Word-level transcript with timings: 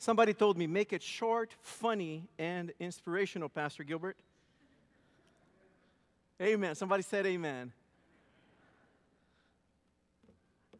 Somebody 0.00 0.32
told 0.32 0.56
me, 0.56 0.66
make 0.66 0.94
it 0.94 1.02
short, 1.02 1.54
funny, 1.60 2.26
and 2.38 2.72
inspirational, 2.80 3.50
Pastor 3.50 3.84
Gilbert. 3.84 4.16
Amen. 6.40 6.74
Somebody 6.74 7.02
said 7.02 7.26
amen. 7.26 7.70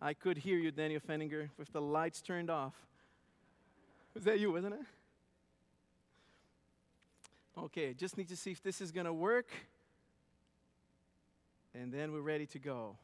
I 0.00 0.14
could 0.14 0.38
hear 0.38 0.56
you, 0.56 0.70
Daniel 0.70 1.02
Fenninger, 1.06 1.50
with 1.58 1.70
the 1.70 1.82
lights 1.82 2.22
turned 2.22 2.48
off. 2.48 2.72
Was 4.14 4.24
that 4.24 4.40
you, 4.40 4.52
wasn't 4.52 4.76
it? 4.76 4.86
Okay, 7.58 7.92
just 7.92 8.16
need 8.16 8.30
to 8.30 8.36
see 8.36 8.52
if 8.52 8.62
this 8.62 8.80
is 8.80 8.90
going 8.90 9.04
to 9.04 9.12
work. 9.12 9.50
And 11.74 11.92
then 11.92 12.12
we're 12.12 12.22
ready 12.22 12.46
to 12.46 12.58
go. 12.58 12.96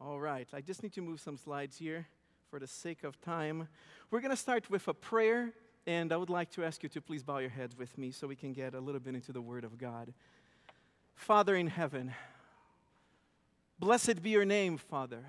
All 0.00 0.18
right, 0.18 0.48
I 0.52 0.60
just 0.60 0.82
need 0.82 0.92
to 0.94 1.02
move 1.02 1.20
some 1.20 1.36
slides 1.36 1.78
here 1.78 2.08
for 2.50 2.58
the 2.58 2.66
sake 2.66 3.04
of 3.04 3.20
time. 3.20 3.68
We're 4.10 4.20
going 4.20 4.30
to 4.30 4.36
start 4.36 4.70
with 4.70 4.88
a 4.88 4.94
prayer, 4.94 5.52
and 5.86 6.12
I 6.12 6.16
would 6.16 6.30
like 6.30 6.50
to 6.52 6.64
ask 6.64 6.82
you 6.82 6.88
to 6.90 7.00
please 7.00 7.22
bow 7.22 7.38
your 7.38 7.50
heads 7.50 7.76
with 7.76 7.96
me 7.98 8.10
so 8.10 8.26
we 8.26 8.36
can 8.36 8.54
get 8.54 8.74
a 8.74 8.80
little 8.80 9.00
bit 9.00 9.14
into 9.14 9.32
the 9.32 9.40
Word 9.40 9.64
of 9.64 9.76
God. 9.76 10.14
Father 11.14 11.54
in 11.56 11.66
heaven, 11.66 12.14
blessed 13.78 14.22
be 14.22 14.30
your 14.30 14.46
name, 14.46 14.78
Father. 14.78 15.24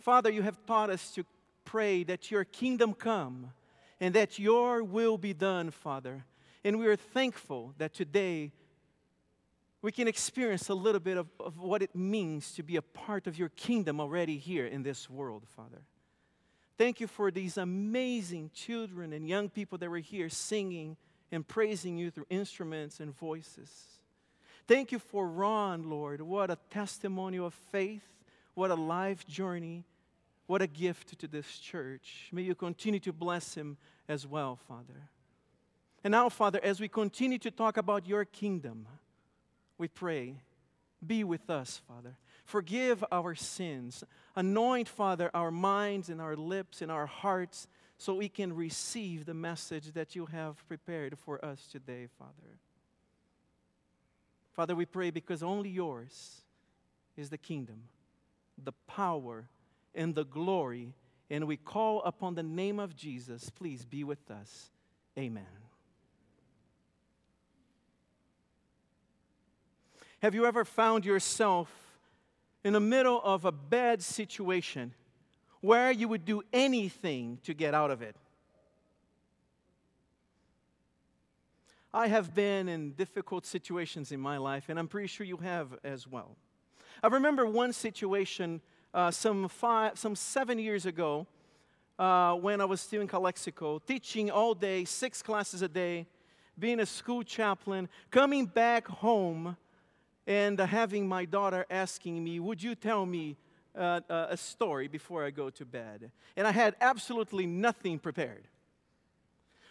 Father, 0.00 0.30
you 0.30 0.42
have 0.42 0.58
taught 0.66 0.90
us 0.90 1.12
to 1.12 1.24
pray 1.64 2.04
that 2.04 2.30
your 2.30 2.44
kingdom 2.44 2.92
come 2.92 3.52
and 4.00 4.14
that 4.14 4.38
your 4.38 4.82
will 4.82 5.16
be 5.16 5.32
done, 5.32 5.70
Father. 5.70 6.24
And 6.62 6.78
we 6.78 6.88
are 6.88 6.96
thankful 6.96 7.74
that 7.78 7.94
today 7.94 8.52
we 9.82 9.92
can 9.92 10.08
experience 10.08 10.68
a 10.68 10.74
little 10.74 11.00
bit 11.00 11.16
of, 11.16 11.28
of 11.38 11.58
what 11.58 11.82
it 11.82 11.94
means 11.94 12.52
to 12.52 12.62
be 12.62 12.76
a 12.76 12.82
part 12.82 13.26
of 13.26 13.38
your 13.38 13.48
kingdom 13.50 14.00
already 14.00 14.36
here 14.36 14.66
in 14.66 14.82
this 14.82 15.08
world, 15.08 15.44
Father. 15.56 15.82
Thank 16.76 17.00
you 17.00 17.06
for 17.06 17.30
these 17.30 17.56
amazing 17.56 18.50
children 18.54 19.12
and 19.12 19.28
young 19.28 19.48
people 19.48 19.78
that 19.78 19.90
were 19.90 19.98
here 19.98 20.28
singing 20.28 20.96
and 21.32 21.46
praising 21.46 21.96
you 21.96 22.10
through 22.10 22.26
instruments 22.30 23.00
and 23.00 23.16
voices. 23.16 23.70
Thank 24.66 24.92
you 24.92 24.98
for 24.98 25.28
Ron, 25.28 25.88
Lord. 25.88 26.20
What 26.20 26.50
a 26.50 26.58
testimony 26.70 27.38
of 27.38 27.54
faith, 27.54 28.06
what 28.54 28.70
a 28.70 28.74
life 28.74 29.26
journey, 29.26 29.84
what 30.46 30.62
a 30.62 30.66
gift 30.66 31.18
to 31.20 31.28
this 31.28 31.58
church. 31.58 32.28
May 32.32 32.42
you 32.42 32.54
continue 32.54 33.00
to 33.00 33.12
bless 33.12 33.54
him 33.54 33.76
as 34.08 34.26
well, 34.26 34.56
Father. 34.56 35.08
And 36.02 36.12
now, 36.12 36.28
Father, 36.28 36.60
as 36.62 36.80
we 36.80 36.88
continue 36.88 37.38
to 37.38 37.50
talk 37.50 37.76
about 37.76 38.06
your 38.06 38.24
kingdom, 38.24 38.86
we 39.80 39.88
pray, 39.88 40.36
be 41.04 41.24
with 41.24 41.48
us, 41.50 41.80
Father. 41.88 42.16
Forgive 42.44 43.02
our 43.10 43.34
sins. 43.34 44.04
Anoint, 44.36 44.88
Father, 44.88 45.30
our 45.32 45.50
minds 45.50 46.08
and 46.10 46.20
our 46.20 46.36
lips 46.36 46.82
and 46.82 46.92
our 46.92 47.06
hearts 47.06 47.66
so 47.96 48.14
we 48.14 48.28
can 48.28 48.54
receive 48.54 49.24
the 49.24 49.34
message 49.34 49.92
that 49.92 50.14
you 50.14 50.26
have 50.26 50.66
prepared 50.68 51.18
for 51.18 51.42
us 51.44 51.66
today, 51.72 52.06
Father. 52.18 52.58
Father, 54.52 54.74
we 54.76 54.84
pray 54.84 55.10
because 55.10 55.42
only 55.42 55.70
yours 55.70 56.42
is 57.16 57.30
the 57.30 57.38
kingdom, 57.38 57.84
the 58.62 58.72
power, 58.86 59.48
and 59.94 60.14
the 60.14 60.24
glory. 60.24 60.94
And 61.30 61.46
we 61.46 61.56
call 61.56 62.02
upon 62.02 62.34
the 62.34 62.42
name 62.42 62.78
of 62.78 62.96
Jesus. 62.96 63.48
Please 63.50 63.84
be 63.84 64.04
with 64.04 64.30
us. 64.30 64.70
Amen. 65.18 65.69
Have 70.20 70.34
you 70.34 70.44
ever 70.44 70.66
found 70.66 71.06
yourself 71.06 71.72
in 72.62 72.74
the 72.74 72.80
middle 72.80 73.22
of 73.24 73.46
a 73.46 73.52
bad 73.52 74.02
situation 74.02 74.92
where 75.62 75.90
you 75.90 76.08
would 76.08 76.26
do 76.26 76.42
anything 76.52 77.38
to 77.44 77.54
get 77.54 77.72
out 77.72 77.90
of 77.90 78.02
it? 78.02 78.14
I 81.94 82.08
have 82.08 82.34
been 82.34 82.68
in 82.68 82.92
difficult 82.92 83.46
situations 83.46 84.12
in 84.12 84.20
my 84.20 84.36
life, 84.36 84.68
and 84.68 84.78
I'm 84.78 84.88
pretty 84.88 85.08
sure 85.08 85.24
you 85.24 85.38
have 85.38 85.68
as 85.82 86.06
well. 86.06 86.36
I 87.02 87.06
remember 87.06 87.46
one 87.46 87.72
situation 87.72 88.60
uh, 88.92 89.10
some, 89.10 89.48
five, 89.48 89.98
some 89.98 90.14
seven 90.14 90.58
years 90.58 90.84
ago 90.84 91.26
uh, 91.98 92.34
when 92.34 92.60
I 92.60 92.66
was 92.66 92.82
still 92.82 93.00
in 93.00 93.08
Calexico, 93.08 93.78
teaching 93.78 94.30
all 94.30 94.52
day, 94.52 94.84
six 94.84 95.22
classes 95.22 95.62
a 95.62 95.68
day, 95.68 96.06
being 96.58 96.78
a 96.78 96.84
school 96.86 97.22
chaplain, 97.22 97.88
coming 98.10 98.44
back 98.44 98.86
home 98.86 99.56
and 100.26 100.58
having 100.58 101.08
my 101.08 101.24
daughter 101.24 101.66
asking 101.70 102.22
me, 102.22 102.40
Would 102.40 102.62
you 102.62 102.74
tell 102.74 103.06
me 103.06 103.36
uh, 103.76 104.00
uh, 104.08 104.26
a 104.30 104.36
story 104.36 104.88
before 104.88 105.24
I 105.24 105.30
go 105.30 105.50
to 105.50 105.64
bed? 105.64 106.10
And 106.36 106.46
I 106.46 106.52
had 106.52 106.76
absolutely 106.80 107.46
nothing 107.46 107.98
prepared. 107.98 108.48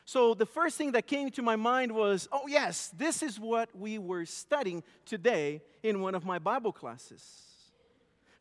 So 0.06 0.34
the 0.34 0.46
first 0.46 0.76
thing 0.76 0.94
that 0.94 1.06
came 1.06 1.30
to 1.32 1.42
my 1.44 1.56
mind 1.56 1.92
was, 1.92 2.28
Oh, 2.32 2.48
yes, 2.48 2.92
this 2.98 3.22
is 3.22 3.40
what 3.40 3.70
we 3.76 3.98
were 3.98 4.26
studying 4.26 4.84
today 5.06 5.62
in 5.84 6.02
one 6.02 6.16
of 6.16 6.26
my 6.26 6.40
Bible 6.40 6.72
classes. 6.72 7.50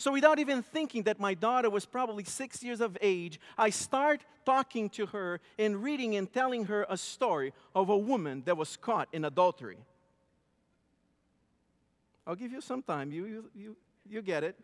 So, 0.01 0.13
without 0.13 0.39
even 0.39 0.63
thinking 0.63 1.03
that 1.03 1.19
my 1.19 1.35
daughter 1.35 1.69
was 1.69 1.85
probably 1.85 2.23
six 2.23 2.63
years 2.63 2.81
of 2.81 2.97
age, 3.01 3.41
I 3.59 3.71
start 3.71 4.25
talking 4.47 4.89
to 4.91 5.07
her 5.07 5.41
and 5.59 5.83
reading 5.83 6.15
and 6.15 6.33
telling 6.33 6.67
her 6.67 6.87
a 6.89 6.97
story 6.97 7.53
of 7.75 7.89
a 7.89 7.99
woman 7.99 8.45
that 8.47 8.57
was 8.57 8.77
caught 8.77 9.09
in 9.13 9.25
adultery. 9.25 9.79
I'll 12.28 12.37
give 12.37 12.53
you 12.53 12.61
some 12.61 12.83
time. 12.83 13.11
You, 13.11 13.25
you, 13.25 13.44
you, 13.55 13.77
you 14.06 14.21
get 14.21 14.44
it. 14.44 14.55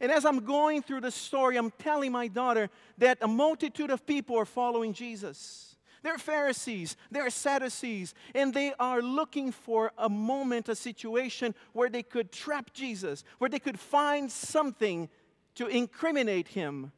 And 0.00 0.10
as 0.10 0.24
I'm 0.24 0.40
going 0.40 0.82
through 0.82 1.02
the 1.02 1.12
story, 1.12 1.56
I'm 1.56 1.70
telling 1.70 2.10
my 2.10 2.26
daughter 2.26 2.68
that 2.98 3.18
a 3.22 3.28
multitude 3.28 3.90
of 3.90 4.04
people 4.04 4.36
are 4.36 4.44
following 4.44 4.92
Jesus. 4.92 5.76
They're 6.02 6.18
Pharisees, 6.18 6.96
they're 7.12 7.30
Sadducees, 7.30 8.14
and 8.34 8.52
they 8.52 8.74
are 8.80 9.00
looking 9.00 9.52
for 9.52 9.92
a 9.96 10.08
moment, 10.08 10.68
a 10.68 10.74
situation 10.74 11.54
where 11.72 11.88
they 11.88 12.02
could 12.02 12.32
trap 12.32 12.72
Jesus, 12.72 13.22
where 13.38 13.48
they 13.48 13.60
could 13.60 13.78
find 13.78 14.28
something 14.28 15.08
to 15.54 15.68
incriminate 15.68 16.48
him. 16.48 16.90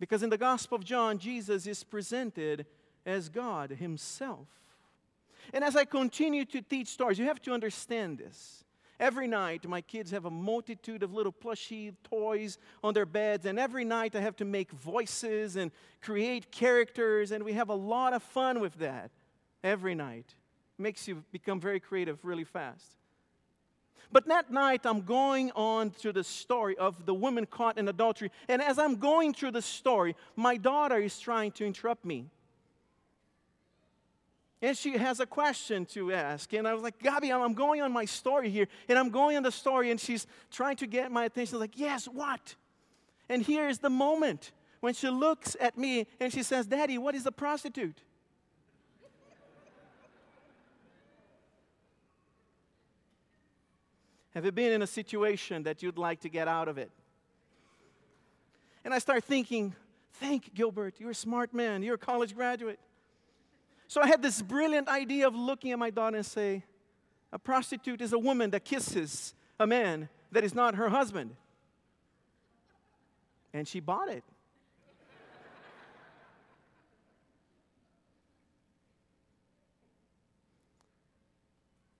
Because 0.00 0.22
in 0.22 0.30
the 0.30 0.38
Gospel 0.38 0.76
of 0.76 0.84
John, 0.84 1.18
Jesus 1.18 1.66
is 1.66 1.84
presented 1.84 2.64
as 3.04 3.28
God 3.28 3.72
Himself. 3.72 4.48
And 5.52 5.62
as 5.62 5.76
I 5.76 5.84
continue 5.84 6.44
to 6.46 6.62
teach 6.62 6.88
stories, 6.88 7.18
you 7.18 7.26
have 7.26 7.42
to 7.42 7.52
understand 7.52 8.18
this. 8.18 8.64
Every 9.00 9.26
night, 9.26 9.66
my 9.66 9.80
kids 9.80 10.12
have 10.12 10.24
a 10.24 10.30
multitude 10.30 11.02
of 11.02 11.12
little 11.12 11.32
plushy 11.32 11.92
toys 12.04 12.58
on 12.82 12.94
their 12.94 13.06
beds, 13.06 13.44
and 13.44 13.58
every 13.58 13.84
night 13.84 14.14
I 14.14 14.20
have 14.20 14.36
to 14.36 14.44
make 14.44 14.70
voices 14.70 15.56
and 15.56 15.72
create 16.00 16.52
characters, 16.52 17.32
and 17.32 17.44
we 17.44 17.54
have 17.54 17.70
a 17.70 17.74
lot 17.74 18.12
of 18.12 18.22
fun 18.22 18.60
with 18.60 18.74
that 18.74 19.10
every 19.64 19.96
night. 19.96 20.34
Makes 20.78 21.08
you 21.08 21.24
become 21.32 21.60
very 21.60 21.80
creative 21.80 22.24
really 22.24 22.44
fast. 22.44 22.96
But 24.12 24.28
that 24.28 24.52
night, 24.52 24.82
I'm 24.84 25.02
going 25.02 25.50
on 25.56 25.90
to 26.02 26.12
the 26.12 26.22
story 26.22 26.78
of 26.78 27.04
the 27.04 27.14
woman 27.14 27.46
caught 27.46 27.78
in 27.78 27.88
adultery, 27.88 28.30
and 28.48 28.62
as 28.62 28.78
I'm 28.78 28.96
going 28.96 29.34
through 29.34 29.52
the 29.52 29.62
story, 29.62 30.14
my 30.36 30.56
daughter 30.56 30.98
is 30.98 31.18
trying 31.18 31.50
to 31.52 31.66
interrupt 31.66 32.04
me 32.04 32.30
and 34.64 34.78
she 34.78 34.96
has 34.96 35.20
a 35.20 35.26
question 35.26 35.84
to 35.84 36.10
ask. 36.10 36.50
And 36.54 36.66
I 36.66 36.72
was 36.72 36.82
like, 36.82 36.98
Gabi, 36.98 37.30
I'm 37.30 37.52
going 37.52 37.82
on 37.82 37.92
my 37.92 38.06
story 38.06 38.48
here. 38.48 38.66
And 38.88 38.98
I'm 38.98 39.10
going 39.10 39.36
on 39.36 39.42
the 39.42 39.52
story, 39.52 39.90
and 39.90 40.00
she's 40.00 40.26
trying 40.50 40.76
to 40.76 40.86
get 40.86 41.12
my 41.12 41.26
attention. 41.26 41.58
Like, 41.58 41.78
yes, 41.78 42.06
what? 42.06 42.54
And 43.28 43.42
here 43.42 43.68
is 43.68 43.80
the 43.80 43.90
moment 43.90 44.52
when 44.80 44.94
she 44.94 45.10
looks 45.10 45.54
at 45.60 45.76
me 45.76 46.06
and 46.18 46.32
she 46.32 46.42
says, 46.42 46.64
Daddy, 46.64 46.96
what 46.96 47.14
is 47.14 47.26
a 47.26 47.32
prostitute? 47.32 48.00
Have 54.32 54.46
you 54.46 54.52
been 54.52 54.72
in 54.72 54.80
a 54.80 54.86
situation 54.86 55.64
that 55.64 55.82
you'd 55.82 55.98
like 55.98 56.20
to 56.20 56.30
get 56.30 56.48
out 56.48 56.68
of 56.68 56.78
it? 56.78 56.90
And 58.82 58.94
I 58.94 58.98
start 58.98 59.24
thinking, 59.24 59.74
think, 60.14 60.54
Gilbert, 60.54 60.94
you're 60.98 61.10
a 61.10 61.14
smart 61.14 61.52
man, 61.52 61.82
you're 61.82 61.96
a 61.96 61.98
college 61.98 62.34
graduate. 62.34 62.80
So 63.86 64.00
I 64.00 64.06
had 64.06 64.22
this 64.22 64.40
brilliant 64.42 64.88
idea 64.88 65.26
of 65.26 65.34
looking 65.34 65.72
at 65.72 65.78
my 65.78 65.90
daughter 65.90 66.16
and 66.16 66.26
say, 66.26 66.64
a 67.32 67.38
prostitute 67.38 68.00
is 68.00 68.12
a 68.12 68.18
woman 68.18 68.50
that 68.50 68.64
kisses 68.64 69.34
a 69.58 69.66
man 69.66 70.08
that 70.32 70.44
is 70.44 70.54
not 70.54 70.74
her 70.76 70.88
husband. 70.88 71.36
And 73.52 73.68
she 73.68 73.80
bought 73.80 74.08
it. 74.08 74.24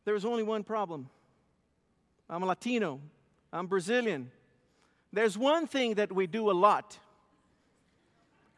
there 0.04 0.14
was 0.14 0.24
only 0.24 0.42
one 0.42 0.64
problem. 0.64 1.08
I'm 2.28 2.42
a 2.42 2.46
Latino. 2.46 3.00
I'm 3.52 3.66
Brazilian. 3.66 4.30
There's 5.12 5.38
one 5.38 5.66
thing 5.66 5.94
that 5.94 6.10
we 6.12 6.26
do 6.26 6.50
a 6.50 6.52
lot 6.52 6.98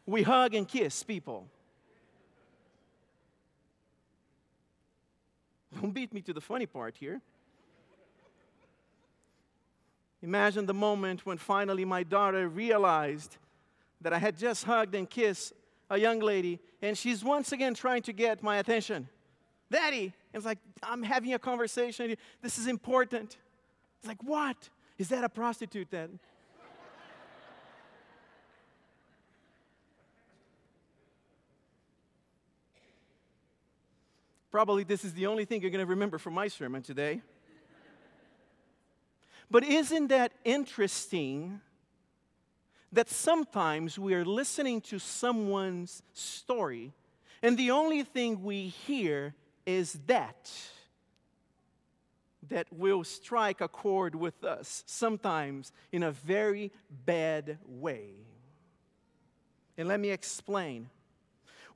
we 0.07 0.23
hug 0.23 0.55
and 0.55 0.67
kiss 0.67 1.03
people. 1.03 1.49
Don't 5.87 5.93
beat 5.93 6.13
me 6.13 6.21
to 6.23 6.33
the 6.33 6.41
funny 6.41 6.67
part 6.67 6.97
here. 6.97 7.21
Imagine 10.21 10.67
the 10.67 10.75
moment 10.75 11.25
when 11.25 11.39
finally 11.39 11.85
my 11.85 12.03
daughter 12.03 12.49
realized 12.49 13.37
that 14.01 14.13
I 14.13 14.19
had 14.19 14.37
just 14.37 14.65
hugged 14.65 14.97
and 14.97 15.09
kissed 15.09 15.53
a 15.89 15.97
young 15.97 16.19
lady, 16.19 16.59
and 16.83 16.99
she's 16.99 17.23
once 17.23 17.53
again 17.53 17.73
trying 17.73 18.03
to 18.03 18.13
get 18.13 18.43
my 18.43 18.57
attention. 18.57 19.09
Daddy, 19.71 20.13
it's 20.35 20.45
like, 20.45 20.59
I'm 20.83 21.05
having 21.05 21.35
a 21.35 21.39
conversation. 21.39 22.17
This 22.43 22.59
is 22.59 22.67
important. 22.67 23.37
It's 24.01 24.09
like, 24.09 24.25
what? 24.25 24.57
Is 24.99 25.09
that 25.11 25.23
a 25.23 25.29
prostitute 25.29 25.93
then? 25.93 26.19
Probably 34.57 34.85
this 34.85 35.05
is 35.05 35.13
the 35.13 35.27
only 35.27 35.45
thing 35.45 35.61
you're 35.61 35.71
going 35.71 35.85
to 35.85 35.91
remember 35.91 36.17
from 36.17 36.33
my 36.33 36.49
sermon 36.49 36.81
today. 36.81 37.21
But 39.51 39.65
isn't 39.65 40.07
that 40.07 40.33
interesting 40.47 41.61
that 42.91 43.11
sometimes 43.11 43.99
we 43.99 44.15
are 44.15 44.25
listening 44.25 44.81
to 44.81 44.99
someone's 44.99 46.03
story 46.15 46.95
and 47.43 47.59
the 47.59 47.71
only 47.71 48.03
thing 48.03 48.43
we 48.43 48.69
hear 48.69 49.35
is 49.67 49.93
that 50.07 50.51
that 52.49 52.67
will 52.73 53.05
strike 53.05 53.61
a 53.61 53.69
chord 53.69 54.15
with 54.15 54.43
us, 54.43 54.85
sometimes 54.87 55.71
in 55.93 56.03
a 56.03 56.13
very 56.13 56.73
bad 57.05 57.59
way. 57.67 58.13
And 59.77 59.87
let 59.87 60.01
me 60.01 60.13
explain. 60.13 60.89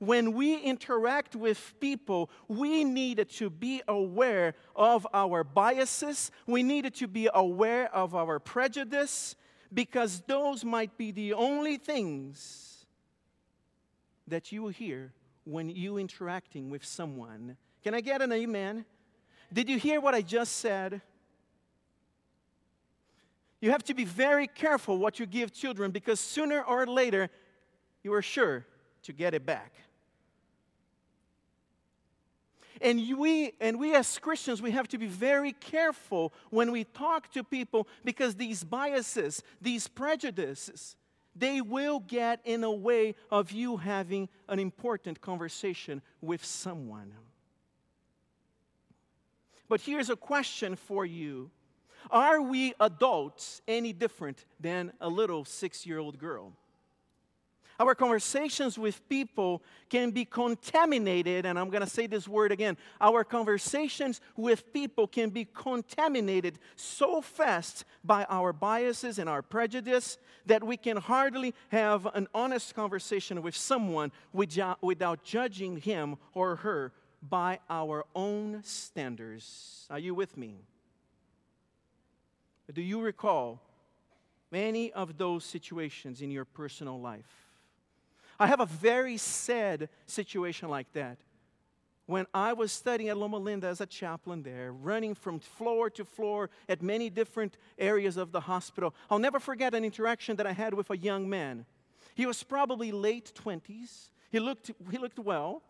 When 0.01 0.33
we 0.33 0.57
interact 0.57 1.35
with 1.35 1.75
people, 1.79 2.31
we 2.47 2.83
needed 2.83 3.29
to 3.33 3.51
be 3.51 3.83
aware 3.87 4.55
of 4.75 5.05
our 5.13 5.43
biases, 5.43 6.31
we 6.47 6.63
needed 6.63 6.95
to 6.95 7.07
be 7.07 7.29
aware 7.31 7.93
of 7.93 8.15
our 8.15 8.39
prejudice, 8.39 9.35
because 9.71 10.23
those 10.25 10.65
might 10.65 10.97
be 10.97 11.11
the 11.11 11.33
only 11.33 11.77
things 11.77 12.87
that 14.27 14.51
you 14.51 14.63
will 14.63 14.69
hear 14.69 15.13
when 15.43 15.69
you 15.69 15.99
interacting 15.99 16.71
with 16.71 16.83
someone. 16.83 17.55
Can 17.83 17.93
I 17.93 18.01
get 18.01 18.23
an 18.23 18.31
amen? 18.31 18.85
Did 19.53 19.69
you 19.69 19.77
hear 19.77 20.01
what 20.01 20.15
I 20.15 20.23
just 20.23 20.53
said? 20.53 21.03
You 23.59 23.69
have 23.69 23.83
to 23.83 23.93
be 23.93 24.05
very 24.05 24.47
careful 24.47 24.97
what 24.97 25.19
you 25.19 25.27
give 25.27 25.53
children 25.53 25.91
because 25.91 26.19
sooner 26.19 26.63
or 26.63 26.87
later 26.87 27.29
you 28.01 28.11
are 28.15 28.23
sure 28.23 28.65
to 29.03 29.13
get 29.13 29.35
it 29.35 29.45
back. 29.45 29.73
And 32.81 33.17
we, 33.17 33.53
and 33.61 33.79
we 33.79 33.93
as 33.95 34.17
Christians, 34.17 34.61
we 34.61 34.71
have 34.71 34.87
to 34.89 34.97
be 34.97 35.05
very 35.05 35.51
careful 35.53 36.33
when 36.49 36.71
we 36.71 36.83
talk 36.83 37.31
to 37.33 37.43
people 37.43 37.87
because 38.03 38.35
these 38.35 38.63
biases, 38.63 39.43
these 39.61 39.87
prejudices, 39.87 40.95
they 41.35 41.61
will 41.61 41.99
get 41.99 42.41
in 42.43 42.63
a 42.63 42.71
way 42.71 43.15
of 43.29 43.51
you 43.51 43.77
having 43.77 44.29
an 44.49 44.59
important 44.59 45.21
conversation 45.21 46.01
with 46.21 46.43
someone. 46.43 47.13
But 49.69 49.81
here's 49.81 50.09
a 50.09 50.17
question 50.17 50.75
for 50.75 51.05
you 51.05 51.51
Are 52.09 52.41
we 52.41 52.73
adults 52.79 53.61
any 53.67 53.93
different 53.93 54.43
than 54.59 54.91
a 54.99 55.07
little 55.07 55.45
six 55.45 55.85
year 55.85 55.99
old 55.99 56.17
girl? 56.17 56.53
Our 57.79 57.95
conversations 57.95 58.77
with 58.77 59.07
people 59.09 59.63
can 59.89 60.11
be 60.11 60.25
contaminated, 60.25 61.45
and 61.45 61.57
I'm 61.57 61.69
going 61.69 61.83
to 61.83 61.89
say 61.89 62.07
this 62.07 62.27
word 62.27 62.51
again. 62.51 62.77
Our 62.99 63.23
conversations 63.23 64.21
with 64.35 64.71
people 64.71 65.07
can 65.07 65.29
be 65.29 65.45
contaminated 65.45 66.59
so 66.75 67.21
fast 67.21 67.85
by 68.03 68.25
our 68.29 68.53
biases 68.53 69.17
and 69.17 69.27
our 69.27 69.41
prejudice 69.41 70.17
that 70.45 70.63
we 70.63 70.77
can 70.77 70.97
hardly 70.97 71.53
have 71.69 72.05
an 72.13 72.27
honest 72.33 72.75
conversation 72.75 73.41
with 73.41 73.55
someone 73.55 74.11
without 74.33 75.23
judging 75.23 75.77
him 75.77 76.17
or 76.33 76.57
her 76.57 76.91
by 77.21 77.59
our 77.69 78.05
own 78.15 78.61
standards. 78.63 79.87
Are 79.89 79.99
you 79.99 80.15
with 80.15 80.37
me? 80.37 80.65
Do 82.73 82.81
you 82.81 83.01
recall 83.01 83.61
many 84.49 84.91
of 84.93 85.17
those 85.17 85.43
situations 85.43 86.21
in 86.21 86.31
your 86.31 86.45
personal 86.45 86.99
life? 86.99 87.40
I 88.41 88.47
have 88.47 88.59
a 88.59 88.65
very 88.65 89.17
sad 89.17 89.87
situation 90.07 90.67
like 90.67 90.91
that. 90.93 91.19
When 92.07 92.25
I 92.33 92.53
was 92.53 92.71
studying 92.71 93.11
at 93.11 93.17
Loma 93.17 93.37
Linda 93.37 93.67
as 93.67 93.81
a 93.81 93.85
chaplain 93.85 94.41
there, 94.41 94.73
running 94.73 95.13
from 95.13 95.37
floor 95.37 95.91
to 95.91 96.03
floor 96.03 96.49
at 96.67 96.81
many 96.81 97.11
different 97.11 97.55
areas 97.77 98.17
of 98.17 98.31
the 98.31 98.39
hospital, 98.39 98.95
I'll 99.11 99.19
never 99.19 99.39
forget 99.39 99.75
an 99.75 99.85
interaction 99.85 100.37
that 100.37 100.47
I 100.47 100.53
had 100.53 100.73
with 100.73 100.89
a 100.89 100.97
young 100.97 101.29
man. 101.29 101.67
He 102.15 102.25
was 102.25 102.41
probably 102.41 102.91
late 102.91 103.31
20s. 103.35 104.09
He 104.31 104.39
looked, 104.39 104.71
he 104.89 104.97
looked 104.97 105.19
well 105.19 105.61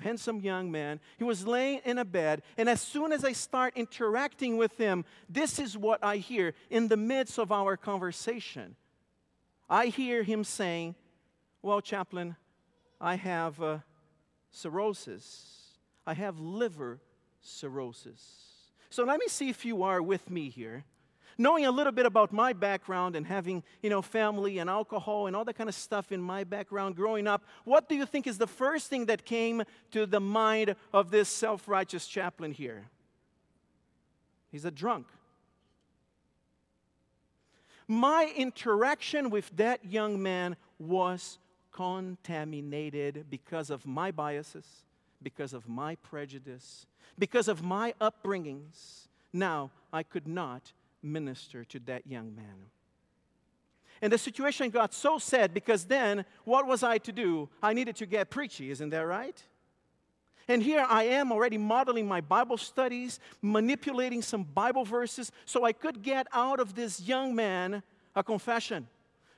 handsome 0.00 0.40
young 0.40 0.72
man. 0.72 1.00
He 1.18 1.24
was 1.24 1.46
laying 1.46 1.80
in 1.84 1.98
a 1.98 2.06
bed, 2.06 2.42
and 2.56 2.70
as 2.70 2.80
soon 2.80 3.12
as 3.12 3.22
I 3.22 3.32
start 3.32 3.74
interacting 3.76 4.56
with 4.56 4.76
him, 4.78 5.04
this 5.28 5.58
is 5.58 5.76
what 5.76 6.02
I 6.02 6.16
hear 6.16 6.54
in 6.70 6.88
the 6.88 6.96
midst 6.96 7.38
of 7.38 7.52
our 7.52 7.76
conversation. 7.76 8.76
I 9.68 9.86
hear 9.86 10.22
him 10.22 10.42
saying, 10.42 10.96
Well, 11.64 11.80
chaplain, 11.80 12.36
I 13.00 13.14
have 13.14 13.62
uh, 13.62 13.78
cirrhosis. 14.50 15.78
I 16.06 16.12
have 16.12 16.38
liver 16.38 17.00
cirrhosis. 17.40 18.20
So 18.90 19.02
let 19.04 19.18
me 19.18 19.28
see 19.28 19.48
if 19.48 19.64
you 19.64 19.82
are 19.82 20.02
with 20.02 20.28
me 20.28 20.50
here 20.50 20.84
knowing 21.38 21.64
a 21.64 21.70
little 21.70 21.92
bit 21.92 22.04
about 22.04 22.32
my 22.34 22.52
background 22.52 23.16
and 23.16 23.26
having, 23.26 23.62
you 23.82 23.90
know, 23.90 24.02
family 24.02 24.58
and 24.58 24.68
alcohol 24.68 25.26
and 25.26 25.34
all 25.34 25.44
that 25.44 25.54
kind 25.54 25.68
of 25.68 25.74
stuff 25.74 26.12
in 26.12 26.20
my 26.20 26.44
background 26.44 26.94
growing 26.94 27.26
up, 27.26 27.42
what 27.64 27.88
do 27.88 27.96
you 27.96 28.06
think 28.06 28.26
is 28.28 28.38
the 28.38 28.46
first 28.46 28.88
thing 28.88 29.06
that 29.06 29.24
came 29.24 29.64
to 29.90 30.06
the 30.06 30.20
mind 30.20 30.76
of 30.92 31.10
this 31.10 31.28
self 31.28 31.66
righteous 31.66 32.06
chaplain 32.06 32.52
here? 32.52 32.84
He's 34.52 34.64
a 34.64 34.70
drunk. 34.70 35.06
My 37.88 38.32
interaction 38.36 39.28
with 39.28 39.50
that 39.56 39.84
young 39.84 40.22
man 40.22 40.54
was 40.78 41.38
contaminated 41.74 43.26
because 43.28 43.68
of 43.68 43.84
my 43.84 44.10
biases, 44.10 44.66
because 45.22 45.52
of 45.52 45.68
my 45.68 45.96
prejudice, 45.96 46.86
because 47.18 47.48
of 47.48 47.62
my 47.62 47.92
upbringings. 48.00 49.08
Now, 49.32 49.70
I 49.92 50.04
could 50.04 50.28
not 50.28 50.72
minister 51.02 51.64
to 51.64 51.78
that 51.80 52.06
young 52.06 52.34
man. 52.34 52.70
And 54.00 54.12
the 54.12 54.18
situation 54.18 54.70
got 54.70 54.94
so 54.94 55.18
sad 55.18 55.52
because 55.52 55.84
then 55.84 56.24
what 56.44 56.66
was 56.66 56.82
I 56.82 56.98
to 56.98 57.12
do? 57.12 57.48
I 57.62 57.72
needed 57.72 57.96
to 57.96 58.06
get 58.06 58.30
preachy, 58.30 58.70
isn't 58.70 58.90
that 58.90 59.06
right? 59.06 59.42
And 60.46 60.62
here 60.62 60.86
I 60.88 61.04
am 61.04 61.32
already 61.32 61.58
modeling 61.58 62.06
my 62.06 62.20
Bible 62.20 62.58
studies, 62.58 63.18
manipulating 63.40 64.20
some 64.20 64.44
Bible 64.44 64.84
verses 64.84 65.32
so 65.46 65.64
I 65.64 65.72
could 65.72 66.02
get 66.02 66.26
out 66.32 66.60
of 66.60 66.74
this 66.74 67.00
young 67.00 67.34
man 67.34 67.82
a 68.14 68.22
confession, 68.22 68.86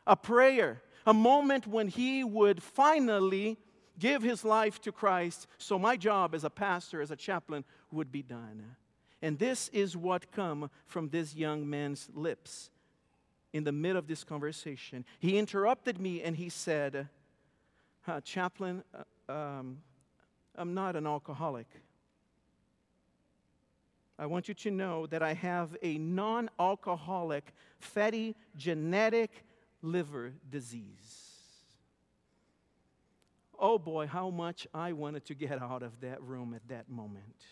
a 0.07 0.16
prayer, 0.16 0.83
a 1.06 1.14
moment 1.14 1.66
when 1.66 1.88
he 1.88 2.25
would 2.25 2.62
finally 2.62 3.56
give 3.98 4.22
his 4.22 4.44
life 4.44 4.80
to 4.82 4.92
Christ 4.92 5.46
so 5.56 5.78
my 5.78 5.96
job 5.96 6.34
as 6.34 6.44
a 6.44 6.50
pastor, 6.50 7.00
as 7.00 7.10
a 7.10 7.16
chaplain, 7.16 7.64
would 7.90 8.12
be 8.12 8.22
done. 8.22 8.76
And 9.22 9.38
this 9.38 9.68
is 9.68 9.96
what 9.96 10.30
come 10.32 10.70
from 10.86 11.08
this 11.08 11.34
young 11.34 11.68
man's 11.68 12.08
lips 12.12 12.70
in 13.52 13.64
the 13.64 13.72
middle 13.72 13.96
of 13.96 14.06
this 14.06 14.25
conversation. 14.25 15.04
He 15.18 15.38
interrupted 15.38 15.98
me 15.98 16.22
and 16.22 16.36
he 16.36 16.50
said, 16.50 17.08
uh, 18.06 18.20
Chaplain, 18.20 18.82
uh, 18.94 19.32
um, 19.32 19.78
I'm 20.54 20.75
not 20.75 20.96
an 20.96 21.06
alcoholic. 21.06 21.66
I 24.18 24.26
want 24.26 24.48
you 24.48 24.54
to 24.54 24.70
know 24.70 25.06
that 25.06 25.22
I 25.22 25.34
have 25.34 25.76
a 25.82 25.98
non 25.98 26.50
alcoholic 26.58 27.52
fatty 27.78 28.34
genetic 28.56 29.46
liver 29.87 30.33
disease. 30.50 31.26
Oh 33.59 33.78
boy, 33.78 34.07
how 34.07 34.31
much 34.31 34.66
I 34.75 34.93
wanted 34.93 35.25
to 35.26 35.35
get 35.35 35.62
out 35.62 35.83
of 35.83 36.00
that 36.00 36.23
room 36.23 36.52
at 36.55 36.66
that 36.69 36.88
moment. 36.88 37.45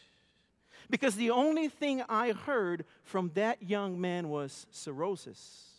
Because 0.91 1.17
the 1.17 1.31
only 1.31 1.69
thing 1.69 2.03
I 2.09 2.33
heard 2.33 2.85
from 3.03 3.31
that 3.35 3.63
young 3.63 4.01
man 4.01 4.29
was 4.29 4.67
cirrhosis. 4.71 5.71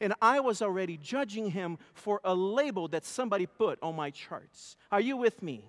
And 0.00 0.14
I 0.20 0.40
was 0.40 0.62
already 0.62 0.96
judging 0.96 1.50
him 1.50 1.78
for 1.94 2.20
a 2.24 2.34
label 2.34 2.88
that 2.88 3.04
somebody 3.04 3.46
put 3.46 3.78
on 3.82 3.96
my 3.96 4.10
charts. 4.10 4.76
Are 4.92 5.00
you 5.00 5.16
with 5.16 5.42
me? 5.42 5.64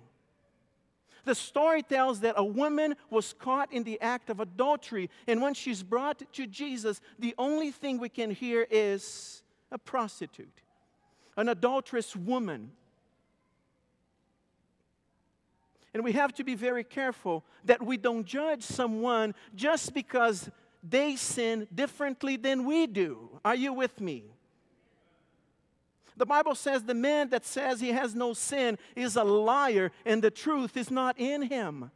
The 1.24 1.34
story 1.34 1.82
tells 1.82 2.20
that 2.20 2.34
a 2.36 2.44
woman 2.44 2.94
was 3.10 3.32
caught 3.32 3.72
in 3.72 3.82
the 3.82 4.00
act 4.00 4.30
of 4.30 4.38
adultery, 4.38 5.10
and 5.26 5.42
when 5.42 5.54
she's 5.54 5.82
brought 5.82 6.22
to 6.34 6.46
Jesus, 6.46 7.00
the 7.18 7.34
only 7.36 7.72
thing 7.72 7.98
we 7.98 8.08
can 8.08 8.30
hear 8.30 8.64
is 8.70 9.42
a 9.70 9.78
prostitute, 9.78 10.60
an 11.36 11.48
adulterous 11.48 12.14
woman. 12.14 12.72
And 15.94 16.04
we 16.04 16.12
have 16.12 16.34
to 16.34 16.44
be 16.44 16.54
very 16.54 16.84
careful 16.84 17.44
that 17.64 17.82
we 17.82 17.96
don't 17.96 18.26
judge 18.26 18.62
someone 18.62 19.34
just 19.54 19.94
because 19.94 20.50
they 20.82 21.16
sin 21.16 21.66
differently 21.74 22.36
than 22.36 22.64
we 22.64 22.86
do. 22.86 23.40
Are 23.44 23.54
you 23.54 23.72
with 23.72 24.00
me? 24.00 24.24
The 26.16 26.26
Bible 26.26 26.54
says 26.54 26.82
the 26.82 26.94
man 26.94 27.28
that 27.30 27.44
says 27.44 27.80
he 27.80 27.90
has 27.90 28.14
no 28.14 28.32
sin 28.32 28.78
is 28.94 29.16
a 29.16 29.24
liar 29.24 29.92
and 30.04 30.22
the 30.22 30.30
truth 30.30 30.76
is 30.76 30.90
not 30.90 31.18
in 31.18 31.42
him. 31.42 31.90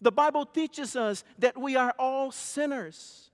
The 0.00 0.12
Bible 0.12 0.46
teaches 0.46 0.94
us 0.96 1.24
that 1.38 1.58
we 1.58 1.76
are 1.76 1.94
all 1.98 2.30
sinners. 2.30 3.29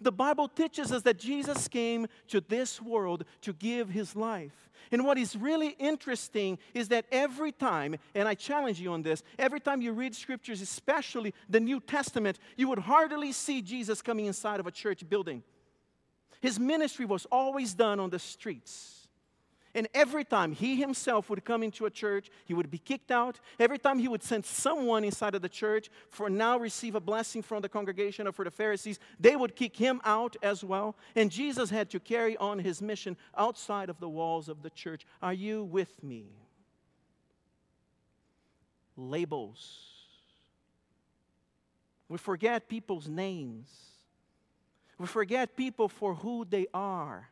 The 0.00 0.12
Bible 0.12 0.48
teaches 0.48 0.92
us 0.92 1.02
that 1.02 1.18
Jesus 1.18 1.68
came 1.68 2.06
to 2.28 2.40
this 2.40 2.80
world 2.80 3.24
to 3.42 3.52
give 3.52 3.88
his 3.88 4.14
life. 4.14 4.52
And 4.92 5.04
what 5.04 5.18
is 5.18 5.34
really 5.34 5.70
interesting 5.78 6.58
is 6.74 6.88
that 6.88 7.06
every 7.10 7.50
time, 7.50 7.96
and 8.14 8.28
I 8.28 8.34
challenge 8.34 8.80
you 8.80 8.92
on 8.92 9.02
this, 9.02 9.22
every 9.38 9.60
time 9.60 9.82
you 9.82 9.92
read 9.92 10.14
scriptures, 10.14 10.60
especially 10.60 11.34
the 11.48 11.60
New 11.60 11.80
Testament, 11.80 12.38
you 12.56 12.68
would 12.68 12.78
hardly 12.78 13.32
see 13.32 13.62
Jesus 13.62 14.00
coming 14.02 14.26
inside 14.26 14.60
of 14.60 14.66
a 14.66 14.70
church 14.70 15.08
building. 15.08 15.42
His 16.40 16.60
ministry 16.60 17.04
was 17.04 17.26
always 17.32 17.74
done 17.74 17.98
on 17.98 18.10
the 18.10 18.18
streets. 18.18 18.95
And 19.76 19.88
every 19.92 20.24
time 20.24 20.52
he 20.52 20.76
himself 20.76 21.28
would 21.28 21.44
come 21.44 21.62
into 21.62 21.84
a 21.84 21.90
church, 21.90 22.30
he 22.46 22.54
would 22.54 22.70
be 22.70 22.78
kicked 22.78 23.10
out. 23.10 23.38
Every 23.60 23.78
time 23.78 23.98
he 23.98 24.08
would 24.08 24.22
send 24.22 24.46
someone 24.46 25.04
inside 25.04 25.34
of 25.34 25.42
the 25.42 25.50
church 25.50 25.90
for 26.08 26.30
now 26.30 26.58
receive 26.58 26.94
a 26.94 27.00
blessing 27.00 27.42
from 27.42 27.60
the 27.60 27.68
congregation 27.68 28.26
or 28.26 28.32
for 28.32 28.46
the 28.46 28.50
Pharisees, 28.50 28.98
they 29.20 29.36
would 29.36 29.54
kick 29.54 29.76
him 29.76 30.00
out 30.02 30.34
as 30.42 30.64
well. 30.64 30.96
And 31.14 31.30
Jesus 31.30 31.68
had 31.68 31.90
to 31.90 32.00
carry 32.00 32.38
on 32.38 32.58
his 32.58 32.80
mission 32.80 33.18
outside 33.36 33.90
of 33.90 34.00
the 34.00 34.08
walls 34.08 34.48
of 34.48 34.62
the 34.62 34.70
church. 34.70 35.04
Are 35.20 35.34
you 35.34 35.64
with 35.64 36.02
me? 36.02 36.24
Labels. 38.96 39.90
We 42.08 42.16
forget 42.16 42.66
people's 42.66 43.08
names. 43.08 43.68
We 44.96 45.06
forget 45.06 45.54
people 45.54 45.90
for 45.90 46.14
who 46.14 46.46
they 46.48 46.66
are. 46.72 47.28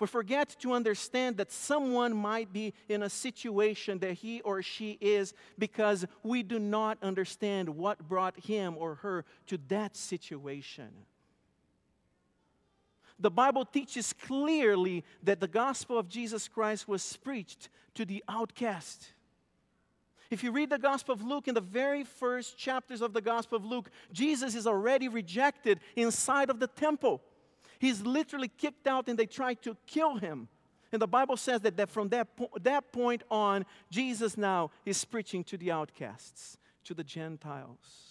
We 0.00 0.06
forget 0.06 0.56
to 0.60 0.72
understand 0.72 1.38
that 1.38 1.50
someone 1.50 2.14
might 2.14 2.52
be 2.52 2.72
in 2.88 3.02
a 3.02 3.10
situation 3.10 3.98
that 3.98 4.12
he 4.14 4.40
or 4.42 4.62
she 4.62 4.96
is 5.00 5.34
because 5.58 6.06
we 6.22 6.42
do 6.42 6.58
not 6.58 6.98
understand 7.02 7.68
what 7.68 8.08
brought 8.08 8.38
him 8.38 8.76
or 8.78 8.96
her 8.96 9.24
to 9.48 9.58
that 9.68 9.96
situation. 9.96 10.90
The 13.18 13.30
Bible 13.30 13.64
teaches 13.64 14.12
clearly 14.12 15.04
that 15.24 15.40
the 15.40 15.48
gospel 15.48 15.98
of 15.98 16.08
Jesus 16.08 16.46
Christ 16.46 16.86
was 16.86 17.16
preached 17.16 17.68
to 17.94 18.04
the 18.04 18.22
outcast. 18.28 19.12
If 20.30 20.44
you 20.44 20.52
read 20.52 20.70
the 20.70 20.78
Gospel 20.78 21.14
of 21.14 21.22
Luke, 21.22 21.48
in 21.48 21.54
the 21.54 21.60
very 21.60 22.04
first 22.04 22.58
chapters 22.58 23.00
of 23.00 23.14
the 23.14 23.20
Gospel 23.20 23.56
of 23.56 23.64
Luke, 23.64 23.90
Jesus 24.12 24.54
is 24.54 24.66
already 24.66 25.08
rejected 25.08 25.80
inside 25.96 26.50
of 26.50 26.60
the 26.60 26.66
temple. 26.66 27.22
He's 27.78 28.04
literally 28.04 28.48
kicked 28.48 28.86
out 28.86 29.08
and 29.08 29.18
they 29.18 29.26
tried 29.26 29.62
to 29.62 29.76
kill 29.86 30.16
him. 30.16 30.48
And 30.92 31.02
the 31.02 31.06
Bible 31.06 31.36
says 31.36 31.60
that, 31.62 31.76
that 31.76 31.90
from 31.90 32.08
that, 32.10 32.36
po- 32.36 32.50
that 32.62 32.92
point 32.92 33.22
on, 33.30 33.66
Jesus 33.90 34.38
now 34.38 34.70
is 34.86 35.04
preaching 35.04 35.44
to 35.44 35.56
the 35.56 35.70
outcasts, 35.70 36.56
to 36.84 36.94
the 36.94 37.04
Gentiles. 37.04 38.08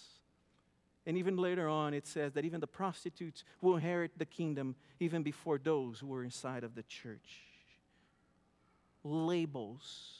And 1.04 1.16
even 1.16 1.36
later 1.36 1.68
on, 1.68 1.94
it 1.94 2.06
says 2.06 2.34
that 2.34 2.44
even 2.44 2.60
the 2.60 2.66
prostitutes 2.66 3.42
will 3.60 3.76
inherit 3.76 4.12
the 4.18 4.26
kingdom 4.26 4.76
even 5.00 5.22
before 5.22 5.58
those 5.58 5.98
who 5.98 6.06
were 6.06 6.22
inside 6.22 6.64
of 6.64 6.74
the 6.74 6.82
church. 6.82 7.42
Labels. 9.02 10.18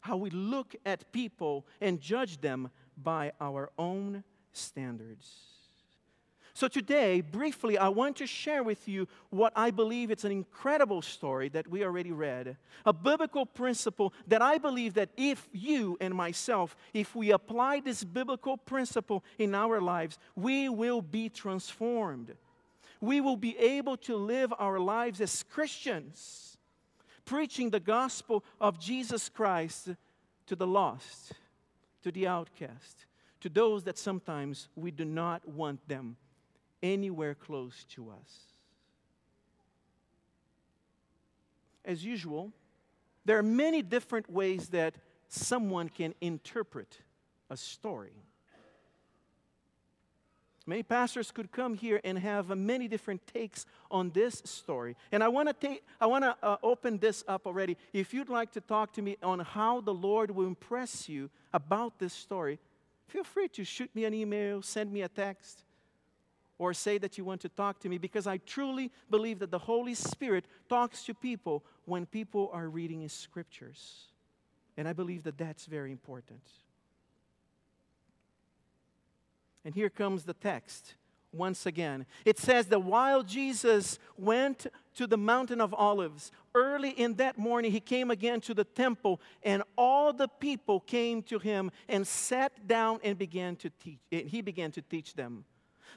How 0.00 0.16
we 0.16 0.30
look 0.30 0.76
at 0.84 1.10
people 1.12 1.66
and 1.80 2.00
judge 2.00 2.40
them 2.40 2.70
by 3.02 3.32
our 3.40 3.70
own 3.78 4.24
standards. 4.52 5.51
So, 6.54 6.68
today, 6.68 7.22
briefly, 7.22 7.78
I 7.78 7.88
want 7.88 8.16
to 8.16 8.26
share 8.26 8.62
with 8.62 8.86
you 8.86 9.08
what 9.30 9.54
I 9.56 9.70
believe 9.70 10.10
it's 10.10 10.24
an 10.24 10.32
incredible 10.32 11.00
story 11.00 11.48
that 11.50 11.66
we 11.66 11.82
already 11.82 12.12
read. 12.12 12.58
A 12.84 12.92
biblical 12.92 13.46
principle 13.46 14.12
that 14.26 14.42
I 14.42 14.58
believe 14.58 14.92
that 14.94 15.08
if 15.16 15.48
you 15.52 15.96
and 15.98 16.14
myself, 16.14 16.76
if 16.92 17.16
we 17.16 17.30
apply 17.30 17.80
this 17.80 18.04
biblical 18.04 18.58
principle 18.58 19.24
in 19.38 19.54
our 19.54 19.80
lives, 19.80 20.18
we 20.36 20.68
will 20.68 21.00
be 21.00 21.30
transformed. 21.30 22.34
We 23.00 23.22
will 23.22 23.38
be 23.38 23.56
able 23.56 23.96
to 23.98 24.16
live 24.16 24.52
our 24.58 24.78
lives 24.78 25.22
as 25.22 25.42
Christians, 25.44 26.58
preaching 27.24 27.70
the 27.70 27.80
gospel 27.80 28.44
of 28.60 28.78
Jesus 28.78 29.30
Christ 29.30 29.88
to 30.46 30.54
the 30.54 30.66
lost, 30.66 31.32
to 32.02 32.12
the 32.12 32.26
outcast, 32.26 33.06
to 33.40 33.48
those 33.48 33.84
that 33.84 33.96
sometimes 33.96 34.68
we 34.76 34.90
do 34.90 35.06
not 35.06 35.48
want 35.48 35.88
them 35.88 36.16
anywhere 36.82 37.34
close 37.34 37.84
to 37.90 38.10
us. 38.10 38.52
As 41.84 42.04
usual, 42.04 42.52
there 43.24 43.38
are 43.38 43.42
many 43.42 43.82
different 43.82 44.30
ways 44.30 44.68
that 44.68 44.94
someone 45.28 45.88
can 45.88 46.14
interpret 46.20 46.98
a 47.50 47.56
story. 47.56 48.12
Many 50.64 50.84
pastors 50.84 51.32
could 51.32 51.50
come 51.50 51.74
here 51.74 52.00
and 52.04 52.16
have 52.18 52.52
uh, 52.52 52.54
many 52.54 52.86
different 52.86 53.26
takes 53.26 53.66
on 53.90 54.10
this 54.10 54.42
story. 54.44 54.96
And 55.10 55.22
I 55.24 55.26
want 55.26 55.48
to 55.48 55.54
take 55.54 55.84
I 56.00 56.06
want 56.06 56.22
to 56.22 56.36
uh, 56.40 56.56
open 56.62 56.98
this 56.98 57.24
up 57.26 57.46
already. 57.46 57.76
If 57.92 58.14
you'd 58.14 58.28
like 58.28 58.52
to 58.52 58.60
talk 58.60 58.92
to 58.92 59.02
me 59.02 59.16
on 59.24 59.40
how 59.40 59.80
the 59.80 59.92
Lord 59.92 60.30
will 60.30 60.46
impress 60.46 61.08
you 61.08 61.30
about 61.52 61.98
this 61.98 62.12
story, 62.12 62.60
feel 63.08 63.24
free 63.24 63.48
to 63.48 63.64
shoot 63.64 63.90
me 63.92 64.04
an 64.04 64.14
email, 64.14 64.62
send 64.62 64.92
me 64.92 65.02
a 65.02 65.08
text 65.08 65.64
or 66.58 66.72
say 66.74 66.98
that 66.98 67.18
you 67.18 67.24
want 67.24 67.40
to 67.40 67.48
talk 67.48 67.80
to 67.80 67.88
me 67.88 67.98
because 67.98 68.26
I 68.26 68.38
truly 68.38 68.90
believe 69.10 69.38
that 69.40 69.50
the 69.50 69.58
Holy 69.58 69.94
Spirit 69.94 70.44
talks 70.68 71.04
to 71.04 71.14
people 71.14 71.64
when 71.84 72.06
people 72.06 72.50
are 72.52 72.68
reading 72.68 73.00
His 73.00 73.12
scriptures. 73.12 74.06
And 74.76 74.88
I 74.88 74.92
believe 74.92 75.24
that 75.24 75.38
that's 75.38 75.66
very 75.66 75.90
important. 75.90 76.40
And 79.64 79.74
here 79.74 79.90
comes 79.90 80.24
the 80.24 80.34
text 80.34 80.94
once 81.32 81.66
again. 81.66 82.06
It 82.24 82.38
says 82.38 82.66
that 82.66 82.80
while 82.80 83.22
Jesus 83.22 83.98
went 84.16 84.66
to 84.96 85.06
the 85.06 85.16
mountain 85.16 85.60
of 85.60 85.72
Olives, 85.74 86.30
early 86.54 86.90
in 86.90 87.14
that 87.14 87.38
morning 87.38 87.72
he 87.72 87.80
came 87.80 88.10
again 88.10 88.40
to 88.42 88.54
the 88.54 88.64
temple, 88.64 89.20
and 89.42 89.62
all 89.76 90.12
the 90.12 90.28
people 90.28 90.80
came 90.80 91.22
to 91.24 91.38
him 91.38 91.70
and 91.88 92.06
sat 92.06 92.66
down 92.66 93.00
and 93.02 93.18
began 93.18 93.56
to 93.56 93.70
teach. 93.70 93.98
And 94.10 94.28
he 94.28 94.42
began 94.42 94.70
to 94.72 94.82
teach 94.82 95.14
them. 95.14 95.44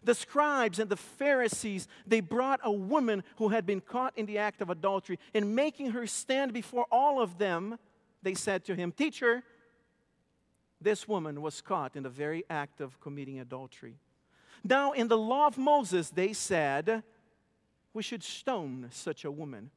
The 0.03 0.13
scribes 0.13 0.79
and 0.79 0.89
the 0.89 0.97
Pharisees, 0.97 1.87
they 2.05 2.19
brought 2.19 2.59
a 2.63 2.71
woman 2.71 3.23
who 3.37 3.49
had 3.49 3.65
been 3.65 3.81
caught 3.81 4.17
in 4.17 4.25
the 4.25 4.37
act 4.37 4.61
of 4.61 4.69
adultery, 4.69 5.19
and 5.33 5.55
making 5.55 5.91
her 5.91 6.07
stand 6.07 6.53
before 6.53 6.85
all 6.91 7.21
of 7.21 7.37
them, 7.37 7.77
they 8.21 8.33
said 8.33 8.65
to 8.65 8.75
him, 8.75 8.91
Teacher, 8.91 9.43
this 10.81 11.07
woman 11.07 11.41
was 11.41 11.61
caught 11.61 11.95
in 11.95 12.03
the 12.03 12.09
very 12.09 12.43
act 12.49 12.81
of 12.81 12.99
committing 12.99 13.39
adultery. 13.39 13.95
Now, 14.63 14.91
in 14.91 15.07
the 15.07 15.17
law 15.17 15.47
of 15.47 15.57
Moses, 15.57 16.09
they 16.09 16.33
said, 16.33 17.03
We 17.93 18.03
should 18.03 18.23
stone 18.23 18.87
such 18.91 19.25
a 19.25 19.31
woman. 19.31 19.71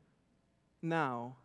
Now, 0.81 1.37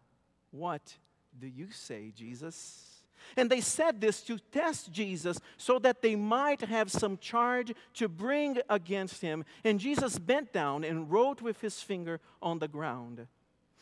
what 0.51 0.97
do 1.37 1.47
you 1.47 1.71
say, 1.71 2.11
Jesus? 2.15 2.92
And 3.35 3.49
they 3.49 3.61
said 3.61 3.99
this 3.99 4.21
to 4.23 4.37
test 4.51 4.91
Jesus 4.91 5.39
so 5.57 5.79
that 5.79 6.01
they 6.01 6.15
might 6.15 6.61
have 6.61 6.91
some 6.91 7.17
charge 7.17 7.73
to 7.95 8.07
bring 8.07 8.59
against 8.69 9.21
him. 9.21 9.45
And 9.63 9.79
Jesus 9.79 10.19
bent 10.19 10.53
down 10.53 10.83
and 10.83 11.11
wrote 11.11 11.41
with 11.41 11.61
his 11.61 11.81
finger 11.81 12.19
on 12.41 12.59
the 12.59 12.67
ground. 12.67 13.27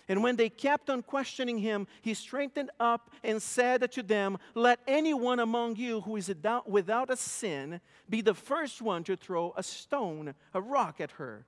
And 0.07 0.23
when 0.23 0.35
they 0.35 0.49
kept 0.49 0.89
on 0.89 1.03
questioning 1.03 1.59
him, 1.59 1.87
he 2.01 2.13
straightened 2.13 2.71
up 2.79 3.11
and 3.23 3.41
said 3.41 3.89
to 3.91 4.03
them, 4.03 4.37
Let 4.55 4.79
anyone 4.87 5.39
among 5.39 5.77
you 5.77 6.01
who 6.01 6.17
is 6.17 6.33
without 6.65 7.09
a 7.09 7.15
sin 7.15 7.79
be 8.09 8.21
the 8.21 8.33
first 8.33 8.81
one 8.81 9.03
to 9.05 9.15
throw 9.15 9.53
a 9.55 9.63
stone, 9.63 10.33
a 10.53 10.59
rock 10.61 10.99
at 10.99 11.11
her. 11.11 11.45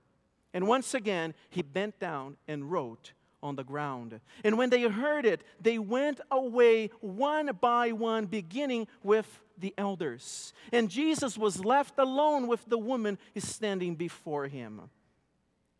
And 0.53 0.67
once 0.67 0.93
again, 0.93 1.33
he 1.49 1.61
bent 1.61 1.99
down 1.99 2.37
and 2.47 2.71
wrote 2.71 3.13
on 3.43 3.55
the 3.55 3.63
ground. 3.63 4.19
And 4.43 4.57
when 4.57 4.69
they 4.69 4.83
heard 4.83 5.25
it, 5.25 5.43
they 5.61 5.77
went 5.77 6.21
away 6.31 6.89
one 7.01 7.51
by 7.59 7.91
one, 7.91 8.25
beginning 8.25 8.87
with 9.03 9.39
the 9.57 9.73
elders. 9.77 10.53
And 10.71 10.89
Jesus 10.89 11.37
was 11.37 11.63
left 11.63 11.99
alone 11.99 12.47
with 12.47 12.65
the 12.65 12.79
woman 12.79 13.19
standing 13.37 13.95
before 13.95 14.47
him. 14.47 14.89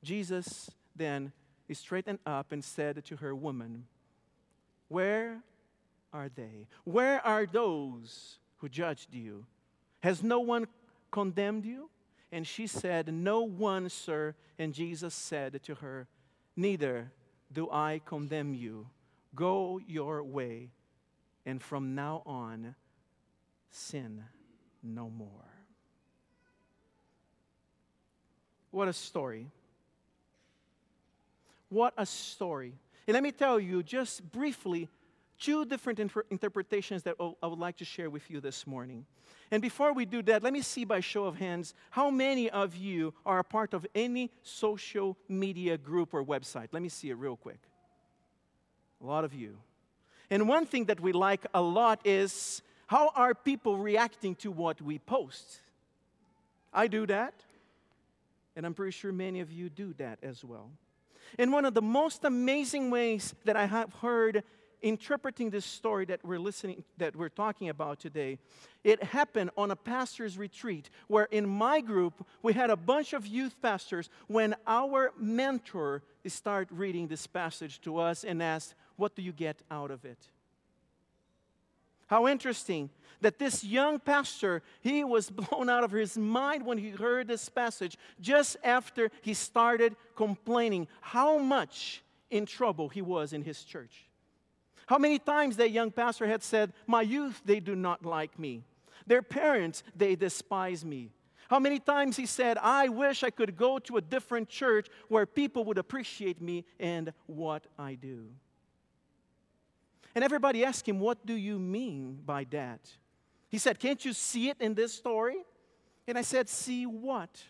Jesus 0.03 0.69
then 0.95 1.31
straightened 1.71 2.19
up 2.23 2.51
and 2.51 2.63
said 2.63 3.03
to 3.03 3.15
her, 3.15 3.33
Woman, 3.33 3.85
where 4.89 5.41
are 6.11 6.29
they? 6.29 6.67
Where 6.83 7.25
are 7.25 7.47
those 7.47 8.37
who 8.57 8.69
judged 8.69 9.11
you? 9.11 9.47
Has 10.01 10.21
no 10.21 10.39
one 10.39 10.67
condemned 11.09 11.65
you? 11.65 11.89
And 12.31 12.45
she 12.45 12.67
said, 12.67 13.11
No 13.11 13.41
one, 13.41 13.89
sir. 13.89 14.35
And 14.59 14.73
Jesus 14.73 15.15
said 15.15 15.61
to 15.63 15.75
her, 15.75 16.07
Neither 16.55 17.11
do 17.53 17.69
I 17.71 18.01
condemn 18.05 18.53
you. 18.53 18.87
Go 19.35 19.79
your 19.87 20.23
way, 20.23 20.69
and 21.45 21.61
from 21.61 21.95
now 21.95 22.23
on, 22.25 22.75
sin 23.69 24.23
no 24.81 25.09
more. 25.09 25.27
What 28.71 28.87
a 28.87 28.93
story. 28.93 29.47
What 31.69 31.93
a 31.97 32.05
story. 32.05 32.73
And 33.07 33.13
let 33.13 33.23
me 33.23 33.31
tell 33.31 33.59
you 33.59 33.83
just 33.83 34.31
briefly 34.31 34.89
two 35.43 35.65
different 35.65 35.99
inter- 35.99 36.25
interpretations 36.29 37.03
that 37.03 37.15
I 37.19 37.47
would 37.47 37.59
like 37.59 37.75
to 37.77 37.85
share 37.85 38.09
with 38.09 38.31
you 38.31 38.39
this 38.39 38.65
morning. 38.65 39.05
And 39.51 39.61
before 39.61 39.93
we 39.93 40.05
do 40.05 40.21
that, 40.23 40.41
let 40.41 40.53
me 40.53 40.61
see 40.61 40.85
by 40.85 41.01
show 41.01 41.25
of 41.25 41.35
hands 41.35 41.73
how 41.89 42.09
many 42.09 42.49
of 42.49 42.77
you 42.77 43.13
are 43.25 43.39
a 43.39 43.43
part 43.43 43.73
of 43.73 43.85
any 43.93 44.31
social 44.41 45.17
media 45.27 45.77
group 45.77 46.13
or 46.13 46.23
website. 46.23 46.69
Let 46.71 46.81
me 46.81 46.87
see 46.87 47.09
it 47.09 47.15
real 47.15 47.35
quick. 47.35 47.59
A 49.01 49.05
lot 49.05 49.25
of 49.25 49.33
you. 49.33 49.57
And 50.29 50.47
one 50.47 50.65
thing 50.65 50.85
that 50.85 51.01
we 51.01 51.11
like 51.11 51.45
a 51.53 51.61
lot 51.61 51.99
is 52.05 52.61
how 52.87 53.11
are 53.13 53.35
people 53.35 53.77
reacting 53.77 54.35
to 54.35 54.49
what 54.49 54.81
we 54.81 54.97
post? 54.97 55.59
I 56.73 56.87
do 56.87 57.05
that, 57.07 57.33
and 58.55 58.65
I'm 58.65 58.73
pretty 58.73 58.91
sure 58.91 59.11
many 59.11 59.41
of 59.41 59.51
you 59.51 59.69
do 59.69 59.93
that 59.97 60.19
as 60.23 60.43
well. 60.43 60.69
And 61.37 61.51
one 61.51 61.65
of 61.65 61.73
the 61.73 61.81
most 61.81 62.23
amazing 62.23 62.91
ways 62.91 63.35
that 63.43 63.57
I 63.57 63.65
have 63.65 63.93
heard 63.95 64.43
interpreting 64.83 65.49
this 65.49 65.65
story 65.65 66.05
that 66.05 66.23
we're 66.23 66.39
listening 66.39 66.83
that 66.97 67.15
we're 67.15 67.29
talking 67.29 67.69
about 67.69 67.99
today 67.99 68.37
it 68.83 69.01
happened 69.01 69.49
on 69.57 69.71
a 69.71 69.75
pastor's 69.75 70.37
retreat 70.37 70.89
where 71.07 71.25
in 71.31 71.47
my 71.47 71.79
group 71.79 72.25
we 72.41 72.53
had 72.53 72.69
a 72.69 72.75
bunch 72.75 73.13
of 73.13 73.25
youth 73.25 73.55
pastors 73.61 74.09
when 74.27 74.53
our 74.67 75.11
mentor 75.17 76.03
started 76.27 76.71
reading 76.77 77.07
this 77.07 77.25
passage 77.25 77.81
to 77.81 77.97
us 77.97 78.23
and 78.23 78.43
asked 78.43 78.75
what 78.95 79.15
do 79.15 79.21
you 79.21 79.31
get 79.31 79.57
out 79.71 79.91
of 79.91 80.05
it? 80.05 80.17
How 82.07 82.27
interesting 82.27 82.89
that 83.21 83.39
this 83.39 83.63
young 83.63 83.99
pastor 83.99 84.61
he 84.81 85.03
was 85.03 85.29
blown 85.29 85.69
out 85.69 85.83
of 85.83 85.91
his 85.91 86.17
mind 86.17 86.65
when 86.65 86.77
he 86.77 86.89
heard 86.89 87.27
this 87.27 87.49
passage 87.49 87.97
just 88.19 88.57
after 88.63 89.09
he 89.21 89.33
started 89.33 89.95
complaining 90.15 90.87
how 91.01 91.37
much 91.37 92.03
in 92.29 92.45
trouble 92.45 92.89
he 92.89 93.01
was 93.01 93.33
in 93.33 93.41
his 93.41 93.63
church 93.63 94.05
how 94.87 94.97
many 94.97 95.19
times 95.19 95.57
that 95.57 95.71
young 95.71 95.91
pastor 95.91 96.27
had 96.27 96.43
said, 96.43 96.73
My 96.87 97.01
youth, 97.01 97.41
they 97.45 97.59
do 97.59 97.75
not 97.75 98.05
like 98.05 98.37
me. 98.37 98.63
Their 99.07 99.21
parents, 99.21 99.83
they 99.95 100.15
despise 100.15 100.83
me. 100.83 101.11
How 101.49 101.59
many 101.59 101.79
times 101.79 102.17
he 102.17 102.25
said, 102.25 102.57
I 102.57 102.87
wish 102.87 103.23
I 103.23 103.29
could 103.29 103.55
go 103.55 103.77
to 103.79 103.97
a 103.97 104.01
different 104.01 104.49
church 104.49 104.87
where 105.07 105.25
people 105.25 105.65
would 105.65 105.77
appreciate 105.77 106.41
me 106.41 106.65
and 106.79 107.13
what 107.27 107.67
I 107.77 107.95
do. 107.95 108.27
And 110.15 110.23
everybody 110.23 110.63
asked 110.63 110.87
him, 110.87 110.99
What 110.99 111.25
do 111.25 111.33
you 111.33 111.59
mean 111.59 112.21
by 112.25 112.45
that? 112.51 112.79
He 113.49 113.57
said, 113.57 113.79
Can't 113.79 114.03
you 114.03 114.13
see 114.13 114.49
it 114.49 114.57
in 114.59 114.73
this 114.73 114.93
story? 114.93 115.37
And 116.07 116.17
I 116.17 116.21
said, 116.21 116.49
See 116.49 116.85
what? 116.85 117.43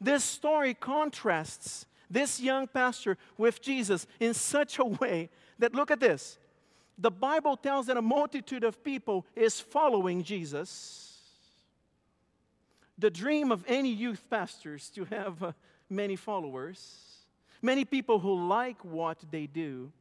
This 0.00 0.24
story 0.24 0.74
contrasts 0.74 1.86
this 2.10 2.40
young 2.40 2.66
pastor 2.66 3.16
with 3.38 3.62
Jesus 3.62 4.06
in 4.20 4.34
such 4.34 4.78
a 4.78 4.84
way 4.84 5.30
that, 5.58 5.74
look 5.74 5.90
at 5.90 6.00
this, 6.00 6.38
the 6.98 7.10
Bible 7.10 7.56
tells 7.56 7.86
that 7.86 7.96
a 7.96 8.02
multitude 8.02 8.64
of 8.64 8.82
people 8.84 9.26
is 9.34 9.60
following 9.60 10.22
Jesus. 10.22 11.18
The 12.98 13.10
dream 13.10 13.50
of 13.50 13.64
any 13.66 13.88
youth 13.88 14.22
pastors 14.30 14.90
to 14.90 15.04
have 15.06 15.42
uh, 15.42 15.52
many 15.88 16.16
followers, 16.16 17.24
many 17.60 17.84
people 17.84 18.18
who 18.18 18.46
like 18.48 18.84
what 18.84 19.18
they 19.30 19.46
do. 19.46 19.92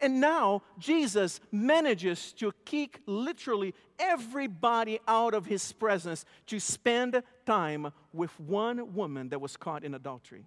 And 0.00 0.20
now 0.20 0.62
Jesus 0.78 1.40
manages 1.52 2.32
to 2.34 2.52
kick 2.64 3.00
literally 3.06 3.74
everybody 3.98 4.98
out 5.06 5.34
of 5.34 5.46
his 5.46 5.72
presence 5.72 6.24
to 6.46 6.58
spend 6.58 7.22
time 7.44 7.92
with 8.12 8.38
one 8.40 8.94
woman 8.94 9.28
that 9.28 9.40
was 9.40 9.56
caught 9.56 9.84
in 9.84 9.94
adultery. 9.94 10.46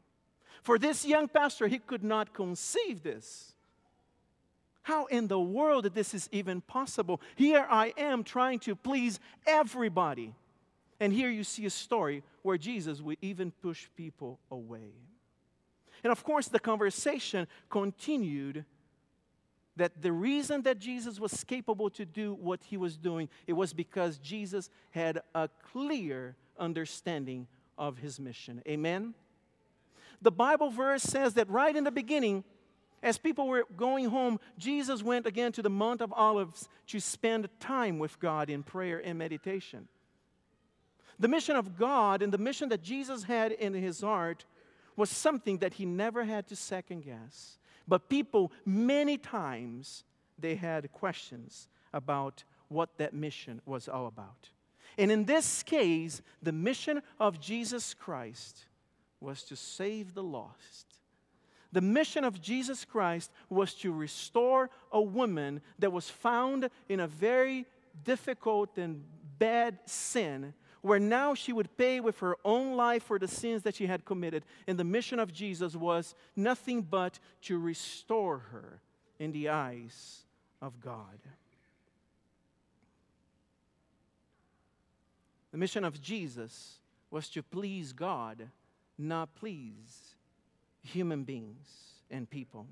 For 0.63 0.79
this 0.79 1.05
young 1.05 1.27
pastor, 1.27 1.67
he 1.67 1.77
could 1.77 2.03
not 2.03 2.33
conceive 2.33 3.03
this. 3.03 3.52
How 4.83 5.05
in 5.05 5.27
the 5.27 5.39
world 5.39 5.85
that 5.85 5.95
this 5.95 6.13
is 6.13 6.29
even 6.31 6.61
possible? 6.61 7.21
Here 7.35 7.65
I 7.69 7.93
am 7.97 8.23
trying 8.23 8.59
to 8.59 8.75
please 8.75 9.19
everybody. 9.47 10.35
And 10.99 11.11
here 11.11 11.29
you 11.29 11.43
see 11.43 11.65
a 11.65 11.69
story 11.69 12.23
where 12.43 12.57
Jesus 12.57 13.01
would 13.01 13.17
even 13.21 13.51
push 13.51 13.87
people 13.95 14.39
away. 14.51 14.91
And 16.03 16.11
of 16.11 16.23
course, 16.23 16.47
the 16.49 16.59
conversation 16.59 17.47
continued 17.69 18.65
that 19.75 20.01
the 20.01 20.11
reason 20.11 20.61
that 20.63 20.79
Jesus 20.79 21.19
was 21.19 21.43
capable 21.43 21.89
to 21.91 22.05
do 22.05 22.33
what 22.35 22.61
he 22.63 22.77
was 22.77 22.97
doing, 22.97 23.29
it 23.47 23.53
was 23.53 23.73
because 23.73 24.17
Jesus 24.19 24.69
had 24.91 25.21
a 25.33 25.49
clear 25.71 26.35
understanding 26.59 27.47
of 27.77 27.97
his 27.97 28.19
mission. 28.19 28.61
Amen? 28.67 29.13
The 30.21 30.31
Bible 30.31 30.69
verse 30.69 31.03
says 31.03 31.33
that 31.35 31.49
right 31.49 31.75
in 31.75 31.83
the 31.83 31.91
beginning, 31.91 32.43
as 33.03 33.17
people 33.17 33.47
were 33.47 33.65
going 33.75 34.05
home, 34.05 34.39
Jesus 34.57 35.03
went 35.03 35.27
again 35.27 35.51
to 35.51 35.61
the 35.61 35.69
Mount 35.69 36.01
of 36.01 36.13
Olives 36.13 36.69
to 36.87 36.99
spend 37.01 37.49
time 37.59 37.99
with 37.99 38.17
God 38.19 38.49
in 38.49 38.63
prayer 38.63 39.01
and 39.03 39.19
meditation. 39.19 39.89
The 41.19 41.27
mission 41.27 41.57
of 41.57 41.77
God 41.77 42.21
and 42.21 42.33
the 42.33 42.37
mission 42.37 42.69
that 42.69 42.81
Jesus 42.81 43.23
had 43.23 43.51
in 43.51 43.73
his 43.73 44.01
heart 44.01 44.45
was 44.95 45.09
something 45.09 45.57
that 45.57 45.73
he 45.73 45.85
never 45.85 46.23
had 46.23 46.47
to 46.47 46.55
second 46.55 47.01
guess. 47.03 47.59
But 47.87 48.09
people, 48.09 48.51
many 48.65 49.17
times, 49.17 50.05
they 50.39 50.55
had 50.55 50.91
questions 50.93 51.67
about 51.93 52.45
what 52.69 52.97
that 52.97 53.13
mission 53.13 53.61
was 53.65 53.89
all 53.89 54.07
about. 54.07 54.49
And 54.97 55.11
in 55.11 55.25
this 55.25 55.61
case, 55.61 56.21
the 56.41 56.51
mission 56.53 57.01
of 57.19 57.39
Jesus 57.41 57.93
Christ 57.93 58.65
was 59.19 59.43
to 59.43 59.55
save 59.55 60.13
the 60.13 60.23
lost 60.23 60.92
the 61.73 61.81
mission 61.81 62.23
of 62.23 62.39
Jesus 62.39 62.85
Christ 62.85 63.31
was 63.49 63.73
to 63.75 63.91
restore 63.91 64.69
a 64.91 65.01
woman 65.01 65.59
that 65.79 65.91
was 65.91 66.07
found 66.07 66.69
in 66.87 66.99
a 66.99 67.07
very 67.07 67.65
difficult 68.05 68.77
and 68.77 69.03
bad 69.39 69.79
sin, 69.85 70.53
where 70.81 70.99
now 70.99 71.33
she 71.33 71.51
would 71.51 71.75
pay 71.75 71.99
with 71.99 72.19
her 72.19 72.37
own 72.45 72.77
life 72.77 73.03
for 73.03 73.17
the 73.17 73.27
sins 73.27 73.63
that 73.63 73.75
she 73.75 73.87
had 73.87 74.05
committed. 74.05 74.45
And 74.67 74.77
the 74.77 74.83
mission 74.83 75.17
of 75.17 75.33
Jesus 75.33 75.75
was 75.75 76.13
nothing 76.35 76.83
but 76.83 77.17
to 77.43 77.57
restore 77.57 78.37
her 78.51 78.79
in 79.17 79.31
the 79.31 79.49
eyes 79.49 80.25
of 80.61 80.79
God. 80.79 81.19
The 85.51 85.57
mission 85.57 85.83
of 85.83 85.99
Jesus 86.01 86.79
was 87.09 87.29
to 87.29 87.41
please 87.41 87.93
God, 87.93 88.49
not 88.97 89.33
please 89.35 90.12
human 90.83 91.23
beings 91.23 91.67
and 92.11 92.29
people. 92.29 92.67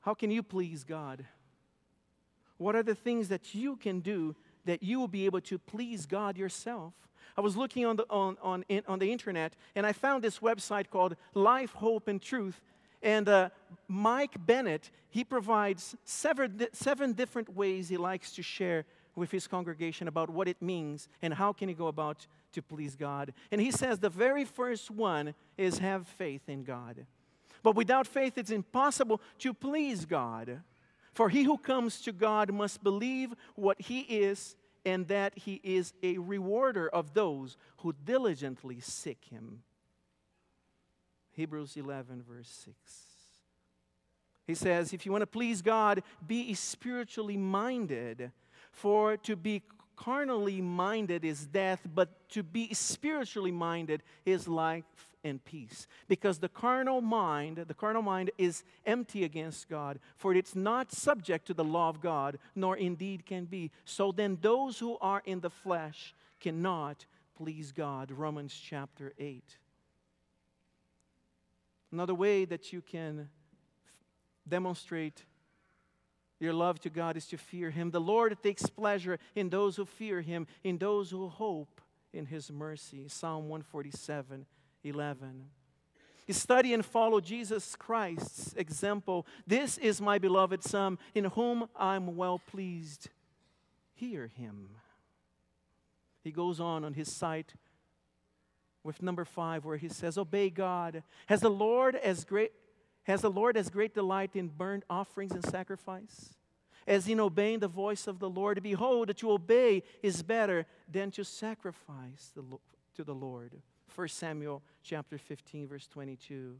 How 0.00 0.14
can 0.14 0.30
you 0.30 0.42
please 0.42 0.84
God? 0.84 1.26
What 2.56 2.74
are 2.74 2.82
the 2.82 2.94
things 2.94 3.28
that 3.28 3.54
you 3.54 3.76
can 3.76 4.00
do 4.00 4.34
that 4.64 4.82
you 4.82 4.98
will 4.98 5.08
be 5.08 5.26
able 5.26 5.40
to 5.42 5.58
please 5.58 6.06
God 6.06 6.38
yourself? 6.38 6.94
I 7.36 7.40
was 7.40 7.56
looking 7.56 7.84
on 7.84 7.96
the, 7.96 8.06
on, 8.08 8.36
on, 8.42 8.64
on 8.86 8.98
the 8.98 9.12
internet 9.12 9.54
and 9.74 9.86
I 9.86 9.92
found 9.92 10.24
this 10.24 10.38
website 10.38 10.90
called 10.90 11.14
Life, 11.34 11.72
Hope, 11.72 12.08
and 12.08 12.20
Truth. 12.20 12.60
And 13.02 13.28
uh, 13.28 13.50
Mike 13.86 14.34
Bennett, 14.44 14.90
he 15.08 15.22
provides 15.24 15.94
seven, 16.04 16.66
seven 16.72 17.12
different 17.12 17.54
ways 17.54 17.88
he 17.88 17.96
likes 17.96 18.32
to 18.32 18.42
share 18.42 18.86
with 19.18 19.30
his 19.30 19.46
congregation 19.46 20.08
about 20.08 20.30
what 20.30 20.48
it 20.48 20.60
means 20.62 21.08
and 21.20 21.34
how 21.34 21.52
can 21.52 21.68
he 21.68 21.74
go 21.74 21.88
about 21.88 22.26
to 22.52 22.62
please 22.62 22.96
God. 22.96 23.32
And 23.50 23.60
he 23.60 23.70
says 23.70 23.98
the 23.98 24.08
very 24.08 24.44
first 24.44 24.90
one 24.90 25.34
is 25.56 25.78
have 25.78 26.06
faith 26.06 26.48
in 26.48 26.64
God. 26.64 27.06
But 27.62 27.76
without 27.76 28.06
faith, 28.06 28.38
it's 28.38 28.50
impossible 28.50 29.20
to 29.40 29.52
please 29.52 30.04
God. 30.04 30.60
For 31.12 31.28
he 31.28 31.42
who 31.42 31.58
comes 31.58 32.00
to 32.02 32.12
God 32.12 32.52
must 32.52 32.82
believe 32.82 33.34
what 33.56 33.80
he 33.80 34.00
is 34.00 34.54
and 34.84 35.08
that 35.08 35.36
he 35.36 35.60
is 35.64 35.92
a 36.02 36.18
rewarder 36.18 36.88
of 36.88 37.12
those 37.14 37.56
who 37.78 37.94
diligently 38.04 38.80
seek 38.80 39.26
him. 39.30 39.62
Hebrews 41.32 41.76
11, 41.76 42.24
verse 42.28 42.48
6. 42.64 42.76
He 44.46 44.54
says, 44.54 44.92
if 44.92 45.04
you 45.04 45.12
want 45.12 45.22
to 45.22 45.26
please 45.26 45.60
God, 45.60 46.02
be 46.26 46.54
spiritually 46.54 47.36
minded. 47.36 48.32
For 48.72 49.16
to 49.18 49.36
be 49.36 49.62
carnally 49.96 50.60
minded 50.60 51.24
is 51.24 51.46
death, 51.46 51.86
but 51.94 52.28
to 52.30 52.42
be 52.42 52.72
spiritually 52.72 53.50
minded 53.50 54.02
is 54.24 54.46
life 54.46 54.84
and 55.24 55.44
peace. 55.44 55.86
Because 56.06 56.38
the 56.38 56.48
carnal 56.48 57.00
mind, 57.00 57.64
the 57.66 57.74
carnal 57.74 58.02
mind 58.02 58.30
is 58.38 58.62
empty 58.86 59.24
against 59.24 59.68
God, 59.68 59.98
for 60.16 60.34
it's 60.34 60.54
not 60.54 60.92
subject 60.92 61.46
to 61.46 61.54
the 61.54 61.64
law 61.64 61.88
of 61.88 62.00
God, 62.00 62.38
nor 62.54 62.76
indeed 62.76 63.26
can 63.26 63.44
be. 63.44 63.70
So 63.84 64.12
then 64.12 64.38
those 64.40 64.78
who 64.78 64.96
are 65.00 65.22
in 65.24 65.40
the 65.40 65.50
flesh 65.50 66.14
cannot 66.40 67.04
please 67.36 67.72
God. 67.72 68.10
Romans 68.10 68.54
chapter 68.54 69.12
8. 69.18 69.42
Another 71.90 72.14
way 72.14 72.44
that 72.44 72.72
you 72.72 72.82
can 72.82 73.28
demonstrate 74.46 75.24
your 76.40 76.52
love 76.52 76.80
to 76.80 76.90
God 76.90 77.16
is 77.16 77.26
to 77.26 77.36
fear 77.36 77.70
Him. 77.70 77.90
The 77.90 78.00
Lord 78.00 78.36
takes 78.42 78.66
pleasure 78.66 79.18
in 79.34 79.50
those 79.50 79.76
who 79.76 79.84
fear 79.84 80.20
Him, 80.20 80.46
in 80.62 80.78
those 80.78 81.10
who 81.10 81.28
hope 81.28 81.80
in 82.12 82.26
His 82.26 82.50
mercy. 82.50 83.06
Psalm 83.08 83.48
147 83.48 84.46
11. 84.84 85.44
Study 86.30 86.74
and 86.74 86.84
follow 86.84 87.20
Jesus 87.20 87.74
Christ's 87.74 88.52
example. 88.54 89.26
This 89.46 89.78
is 89.78 90.00
my 90.00 90.18
beloved 90.18 90.62
Son, 90.62 90.98
in 91.14 91.24
whom 91.24 91.68
I'm 91.74 92.16
well 92.16 92.38
pleased. 92.38 93.08
Hear 93.94 94.26
him. 94.28 94.68
He 96.22 96.30
goes 96.30 96.60
on 96.60 96.84
on 96.84 96.92
his 96.92 97.10
site 97.10 97.54
with 98.84 99.02
number 99.02 99.24
five, 99.24 99.64
where 99.64 99.78
he 99.78 99.88
says, 99.88 100.18
Obey 100.18 100.50
God. 100.50 101.02
Has 101.26 101.40
the 101.40 101.50
Lord 101.50 101.96
as 101.96 102.24
great 102.24 102.52
has 103.08 103.22
the 103.22 103.30
Lord 103.30 103.56
as 103.56 103.70
great 103.70 103.94
delight 103.94 104.36
in 104.36 104.48
burnt 104.48 104.84
offerings 104.88 105.32
and 105.32 105.44
sacrifice? 105.44 106.34
As 106.86 107.08
in 107.08 107.18
obeying 107.20 107.58
the 107.58 107.68
voice 107.68 108.06
of 108.06 108.18
the 108.18 108.30
Lord, 108.30 108.62
behold, 108.62 109.16
to 109.16 109.30
obey 109.32 109.82
is 110.02 110.22
better 110.22 110.66
than 110.90 111.10
to 111.12 111.24
sacrifice 111.24 112.32
the, 112.36 112.44
to 112.94 113.04
the 113.04 113.14
Lord. 113.14 113.60
1 113.94 114.08
Samuel 114.08 114.62
chapter 114.82 115.18
15, 115.18 115.68
verse 115.68 115.86
22. 115.88 116.56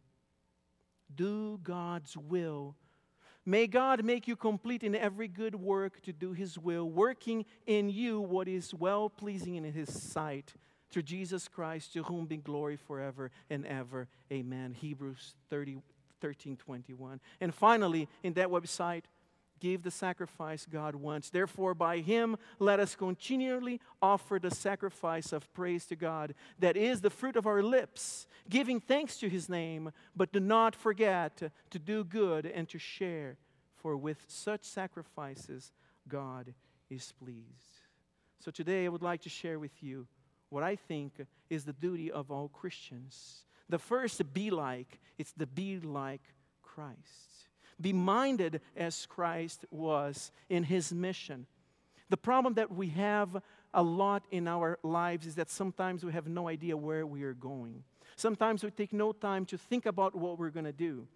Do 1.14 1.60
God's 1.62 2.16
will. 2.16 2.74
May 3.46 3.66
God 3.66 4.04
make 4.04 4.26
you 4.26 4.36
complete 4.36 4.82
in 4.82 4.94
every 4.94 5.28
good 5.28 5.54
work 5.54 6.02
to 6.02 6.12
do 6.12 6.32
His 6.32 6.58
will, 6.58 6.88
working 6.88 7.44
in 7.66 7.88
you 7.88 8.20
what 8.20 8.48
is 8.48 8.74
well 8.74 9.08
pleasing 9.08 9.54
in 9.54 9.64
His 9.64 9.90
sight. 9.90 10.54
Through 10.90 11.02
Jesus 11.02 11.48
Christ, 11.48 11.92
to 11.92 12.02
whom 12.02 12.24
be 12.24 12.38
glory 12.38 12.76
forever 12.76 13.30
and 13.50 13.66
ever. 13.66 14.08
Amen. 14.32 14.74
Hebrews 14.74 15.34
30, 15.50 15.82
13 16.20 16.56
21. 16.56 17.20
And 17.40 17.54
finally, 17.54 18.08
in 18.22 18.34
that 18.34 18.48
website, 18.48 19.04
give 19.60 19.82
the 19.82 19.90
sacrifice 19.90 20.66
God 20.70 20.94
wants. 20.94 21.30
Therefore, 21.30 21.74
by 21.74 21.98
Him, 21.98 22.36
let 22.58 22.80
us 22.80 22.94
continually 22.94 23.80
offer 24.00 24.38
the 24.38 24.50
sacrifice 24.50 25.32
of 25.32 25.52
praise 25.52 25.86
to 25.86 25.96
God, 25.96 26.34
that 26.58 26.76
is 26.76 27.00
the 27.00 27.10
fruit 27.10 27.36
of 27.36 27.46
our 27.46 27.62
lips, 27.62 28.26
giving 28.48 28.80
thanks 28.80 29.18
to 29.18 29.28
His 29.28 29.48
name, 29.48 29.92
but 30.16 30.32
do 30.32 30.40
not 30.40 30.74
forget 30.74 31.42
to 31.70 31.78
do 31.78 32.04
good 32.04 32.46
and 32.46 32.68
to 32.68 32.78
share, 32.78 33.36
for 33.76 33.96
with 33.96 34.24
such 34.28 34.64
sacrifices, 34.64 35.72
God 36.08 36.54
is 36.90 37.12
pleased. 37.12 37.78
So 38.40 38.50
today, 38.50 38.86
I 38.86 38.88
would 38.88 39.02
like 39.02 39.22
to 39.22 39.28
share 39.28 39.58
with 39.58 39.82
you 39.82 40.06
what 40.50 40.62
I 40.62 40.76
think 40.76 41.14
is 41.50 41.64
the 41.64 41.72
duty 41.72 42.10
of 42.10 42.30
all 42.30 42.48
Christians 42.48 43.42
the 43.68 43.78
first, 43.78 44.32
be 44.32 44.50
like, 44.50 44.98
it's 45.18 45.32
the 45.32 45.46
be 45.46 45.78
like 45.80 46.22
Christ. 46.62 46.98
Be 47.80 47.92
minded 47.92 48.60
as 48.76 49.06
Christ 49.06 49.64
was 49.70 50.32
in 50.48 50.64
his 50.64 50.92
mission. 50.92 51.46
The 52.08 52.16
problem 52.16 52.54
that 52.54 52.72
we 52.72 52.88
have 52.88 53.42
a 53.74 53.82
lot 53.82 54.24
in 54.30 54.48
our 54.48 54.78
lives 54.82 55.26
is 55.26 55.34
that 55.34 55.50
sometimes 55.50 56.04
we 56.04 56.12
have 56.12 56.26
no 56.26 56.48
idea 56.48 56.76
where 56.76 57.06
we 57.06 57.22
are 57.22 57.34
going. 57.34 57.84
Sometimes 58.16 58.64
we 58.64 58.70
take 58.70 58.92
no 58.92 59.12
time 59.12 59.44
to 59.46 59.58
think 59.58 59.86
about 59.86 60.14
what 60.14 60.38
we're 60.38 60.50
going 60.50 60.64
to 60.64 60.72
do. 60.72 61.06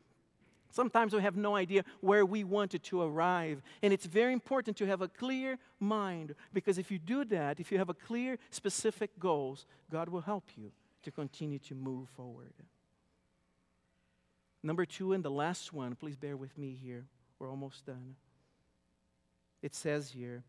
Sometimes 0.71 1.15
we 1.15 1.21
have 1.21 1.37
no 1.37 1.57
idea 1.57 1.85
where 2.01 2.25
we 2.25 2.45
wanted 2.45 2.83
to 2.85 3.03
arrive. 3.03 3.61
And 3.83 3.93
it's 3.93 4.07
very 4.07 4.33
important 4.33 4.77
to 4.79 4.87
have 4.87 5.03
a 5.03 5.09
clear 5.09 5.59
mind 5.81 6.35
because 6.53 6.79
if 6.79 6.91
you 6.91 6.99
do 6.99 7.25
that, 7.27 7.61
if 7.61 7.71
you 7.73 7.79
have 7.79 7.91
a 7.91 7.95
clear, 7.95 8.39
specific 8.51 9.19
goals, 9.19 9.67
God 9.91 10.09
will 10.09 10.23
help 10.23 10.45
you 10.57 10.73
to 11.03 11.11
continue 11.11 11.59
to 11.61 11.75
move 11.75 12.09
forward. 12.11 12.53
Number 14.63 14.87
two, 14.87 15.13
and 15.13 15.25
the 15.25 15.31
last 15.31 15.73
one, 15.73 15.95
please 15.97 16.17
bear 16.17 16.37
with 16.37 16.57
me 16.57 16.79
here. 16.81 17.07
We're 17.39 17.51
almost 17.51 17.85
done. 17.85 18.15
It 19.61 19.75
says 19.75 20.11
here 20.11 20.45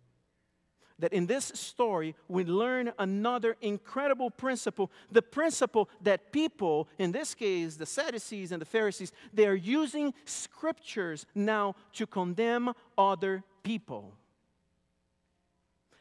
that 0.99 1.13
in 1.13 1.25
this 1.25 1.45
story, 1.55 2.15
we 2.27 2.43
learn 2.43 2.93
another 2.99 3.55
incredible 3.61 4.29
principle 4.29 4.91
the 5.11 5.21
principle 5.21 5.89
that 6.01 6.31
people, 6.31 6.87
in 6.99 7.11
this 7.11 7.33
case, 7.33 7.75
the 7.75 7.85
Sadducees 7.85 8.51
and 8.51 8.61
the 8.61 8.65
Pharisees, 8.65 9.11
they 9.33 9.47
are 9.47 9.55
using 9.55 10.13
scriptures 10.25 11.25
now 11.33 11.75
to 11.93 12.05
condemn 12.05 12.73
other 12.97 13.43
people. 13.63 14.13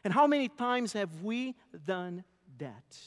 And 0.03 0.13
how 0.13 0.27
many 0.27 0.49
times 0.49 0.93
have 0.93 1.23
we 1.23 1.55
done 1.85 2.23
that? 2.59 2.97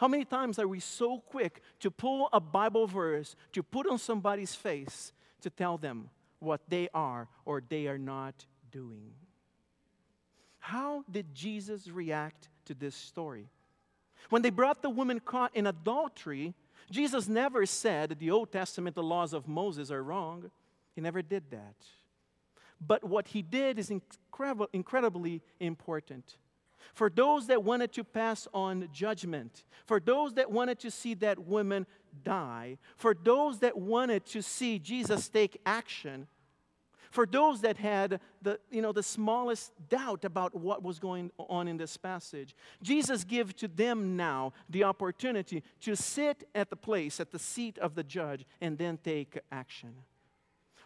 How 0.00 0.08
many 0.08 0.24
times 0.24 0.58
are 0.58 0.66
we 0.66 0.80
so 0.80 1.18
quick 1.18 1.60
to 1.80 1.90
pull 1.90 2.30
a 2.32 2.40
Bible 2.40 2.86
verse 2.86 3.36
to 3.52 3.62
put 3.62 3.86
on 3.86 3.98
somebody's 3.98 4.54
face 4.54 5.12
to 5.42 5.50
tell 5.50 5.76
them 5.76 6.08
what 6.38 6.62
they 6.68 6.88
are 6.94 7.28
or 7.44 7.62
they 7.68 7.86
are 7.86 7.98
not 7.98 8.46
doing? 8.72 9.12
How 10.58 11.04
did 11.10 11.34
Jesus 11.34 11.86
react 11.86 12.48
to 12.64 12.72
this 12.72 12.94
story? 12.94 13.50
When 14.30 14.40
they 14.40 14.48
brought 14.48 14.80
the 14.80 14.88
woman 14.88 15.20
caught 15.20 15.54
in 15.54 15.66
adultery, 15.66 16.54
Jesus 16.90 17.28
never 17.28 17.66
said 17.66 18.08
that 18.08 18.18
the 18.18 18.30
Old 18.30 18.50
Testament, 18.50 18.96
the 18.96 19.02
laws 19.02 19.34
of 19.34 19.48
Moses 19.48 19.90
are 19.90 20.02
wrong. 20.02 20.50
He 20.94 21.02
never 21.02 21.20
did 21.20 21.50
that. 21.50 21.76
But 22.80 23.04
what 23.04 23.28
he 23.28 23.42
did 23.42 23.78
is 23.78 23.92
incredibly 24.72 25.42
important. 25.60 26.38
For 26.94 27.10
those 27.10 27.46
that 27.48 27.62
wanted 27.62 27.92
to 27.92 28.04
pass 28.04 28.48
on 28.52 28.88
judgment, 28.92 29.64
for 29.86 30.00
those 30.00 30.34
that 30.34 30.50
wanted 30.50 30.78
to 30.80 30.90
see 30.90 31.14
that 31.14 31.38
woman 31.38 31.86
die, 32.24 32.78
for 32.96 33.14
those 33.14 33.58
that 33.60 33.76
wanted 33.76 34.26
to 34.26 34.42
see 34.42 34.78
Jesus 34.78 35.28
take 35.28 35.60
action, 35.64 36.26
for 37.10 37.26
those 37.26 37.60
that 37.62 37.76
had 37.76 38.20
the, 38.40 38.60
you 38.70 38.80
know, 38.80 38.92
the 38.92 39.02
smallest 39.02 39.72
doubt 39.88 40.24
about 40.24 40.54
what 40.54 40.82
was 40.82 40.98
going 40.98 41.30
on 41.38 41.66
in 41.66 41.76
this 41.76 41.96
passage, 41.96 42.54
Jesus 42.82 43.24
gives 43.24 43.52
to 43.54 43.68
them 43.68 44.16
now 44.16 44.52
the 44.68 44.84
opportunity 44.84 45.64
to 45.80 45.96
sit 45.96 46.48
at 46.54 46.70
the 46.70 46.76
place, 46.76 47.18
at 47.18 47.32
the 47.32 47.38
seat 47.38 47.78
of 47.78 47.96
the 47.96 48.04
judge, 48.04 48.44
and 48.60 48.78
then 48.78 48.96
take 49.02 49.38
action. 49.50 49.94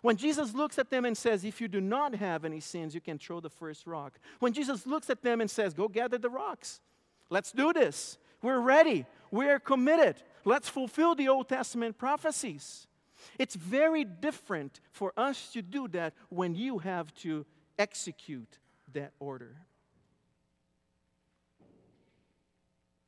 When 0.04 0.18
Jesus 0.18 0.52
looks 0.52 0.78
at 0.78 0.90
them 0.90 1.06
and 1.06 1.16
says, 1.16 1.46
If 1.46 1.62
you 1.62 1.66
do 1.66 1.80
not 1.80 2.14
have 2.16 2.44
any 2.44 2.60
sins, 2.60 2.94
you 2.94 3.00
can 3.00 3.16
throw 3.16 3.40
the 3.40 3.48
first 3.48 3.86
rock. 3.86 4.20
When 4.38 4.52
Jesus 4.52 4.86
looks 4.86 5.08
at 5.08 5.22
them 5.22 5.40
and 5.40 5.50
says, 5.50 5.72
Go 5.72 5.88
gather 5.88 6.18
the 6.18 6.28
rocks, 6.28 6.82
let's 7.30 7.52
do 7.52 7.72
this. 7.72 8.18
We're 8.42 8.60
ready, 8.60 9.06
we're 9.30 9.58
committed. 9.58 10.16
Let's 10.44 10.68
fulfill 10.68 11.14
the 11.14 11.28
Old 11.28 11.48
Testament 11.48 11.96
prophecies. 11.96 12.86
It's 13.38 13.54
very 13.54 14.04
different 14.04 14.78
for 14.90 15.14
us 15.16 15.50
to 15.54 15.62
do 15.62 15.88
that 15.88 16.12
when 16.28 16.54
you 16.54 16.80
have 16.80 17.14
to 17.22 17.46
execute 17.78 18.58
that 18.92 19.12
order. 19.20 19.56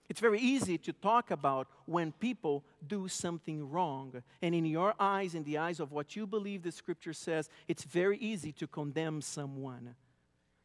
It's 0.08 0.20
very 0.20 0.40
easy 0.40 0.78
to 0.78 0.92
talk 0.92 1.30
about 1.30 1.66
when 1.84 2.12
people 2.12 2.64
do 2.86 3.08
something 3.08 3.68
wrong. 3.68 4.22
And 4.40 4.54
in 4.54 4.64
your 4.64 4.94
eyes, 5.00 5.34
in 5.34 5.42
the 5.42 5.58
eyes 5.58 5.80
of 5.80 5.90
what 5.90 6.14
you 6.14 6.26
believe 6.26 6.62
the 6.62 6.70
scripture 6.70 7.12
says, 7.12 7.48
it's 7.66 7.82
very 7.82 8.16
easy 8.18 8.52
to 8.52 8.66
condemn 8.66 9.20
someone. 9.20 9.96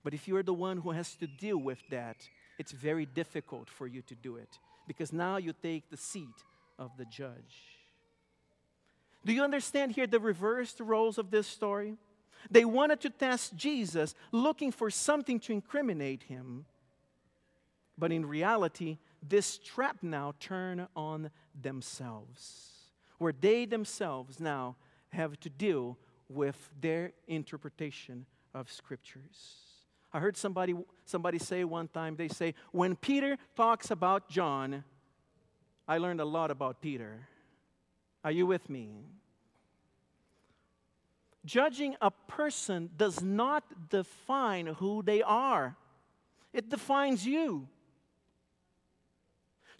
But 0.04 0.14
if 0.14 0.28
you're 0.28 0.44
the 0.44 0.54
one 0.54 0.78
who 0.78 0.92
has 0.92 1.16
to 1.16 1.28
deal 1.28 1.58
with 1.58 1.80
that, 1.90 2.18
it's 2.60 2.72
very 2.72 3.06
difficult 3.06 3.70
for 3.70 3.88
you 3.88 4.02
to 4.04 4.16
do 4.16 4.36
it 4.36 4.60
because 4.88 5.12
now 5.12 5.38
you 5.38 5.54
take 5.54 5.90
the 5.90 5.98
seat 5.98 6.44
of 6.78 6.96
the 6.98 7.06
judge. 7.06 7.80
Do 9.26 9.34
you 9.34 9.44
understand 9.44 9.92
here 9.92 10.08
the 10.08 10.20
reversed 10.20 10.80
roles 10.80 11.18
of 11.18 11.32
this 11.32 11.48
story? 11.48 11.96
They 12.50 12.66
wanted 12.66 13.02
to 13.02 13.10
test 13.10 13.56
Jesus, 13.56 14.16
looking 14.32 14.72
for 14.72 14.90
something 14.90 15.40
to 15.42 15.54
incriminate 15.54 16.24
him. 16.24 16.66
But 17.98 18.12
in 18.12 18.26
reality, 18.26 18.98
this 19.28 19.58
trap 19.58 19.98
now 20.02 20.34
turn 20.40 20.88
on 20.96 21.30
themselves, 21.60 22.72
where 23.18 23.34
they 23.40 23.66
themselves 23.66 24.40
now 24.40 24.76
have 25.10 25.40
to 25.42 25.50
deal 25.50 25.98
with 26.30 26.70
their 26.80 27.12
interpretation 27.28 28.26
of 28.54 28.72
scriptures. 28.72 29.58
I 30.14 30.20
heard 30.20 30.36
somebody, 30.36 30.76
somebody 31.06 31.40
say 31.40 31.64
one 31.64 31.88
time, 31.88 32.16
they 32.16 32.28
say, 32.28 32.54
when 32.72 32.96
Peter 32.96 33.38
talks 33.56 33.92
about 33.92 34.30
John, 34.30 34.84
I 35.88 35.98
learned 35.98 36.22
a 36.22 36.26
lot 36.26 36.52
about 36.52 36.82
Peter. 36.82 37.28
Are 38.24 38.32
you 38.32 38.46
with 38.46 38.70
me? 38.70 39.06
Judging 41.46 41.96
a 42.02 42.12
person 42.12 42.90
does 42.98 43.22
not 43.22 43.90
define 43.90 44.68
who 44.68 45.02
they 45.02 45.22
are, 45.22 45.76
it 46.54 46.70
defines 46.70 47.26
you. 47.26 47.68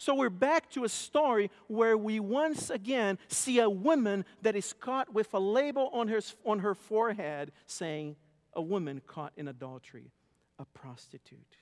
So 0.02 0.16
we're 0.16 0.30
back 0.30 0.68
to 0.70 0.82
a 0.82 0.88
story 0.88 1.48
where 1.68 1.96
we 1.96 2.18
once 2.18 2.70
again 2.70 3.20
see 3.28 3.60
a 3.60 3.70
woman 3.70 4.24
that 4.40 4.56
is 4.56 4.72
caught 4.72 5.14
with 5.14 5.32
a 5.32 5.38
label 5.38 5.90
on 5.92 6.08
her, 6.08 6.18
on 6.44 6.58
her 6.58 6.74
forehead 6.74 7.52
saying, 7.68 8.16
A 8.52 8.60
woman 8.60 9.00
caught 9.06 9.32
in 9.36 9.46
adultery, 9.46 10.10
a 10.58 10.64
prostitute. 10.64 11.56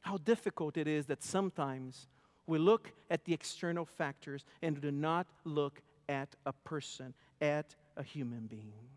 How 0.00 0.16
difficult 0.16 0.76
it 0.76 0.88
is 0.88 1.06
that 1.06 1.22
sometimes 1.22 2.08
we 2.48 2.58
look 2.58 2.90
at 3.08 3.24
the 3.24 3.32
external 3.32 3.84
factors 3.84 4.44
and 4.62 4.80
do 4.80 4.90
not 4.90 5.28
look 5.44 5.80
at 6.08 6.34
a 6.44 6.52
person, 6.52 7.14
at 7.40 7.76
a 7.96 8.02
human 8.02 8.48
being. 8.48 8.88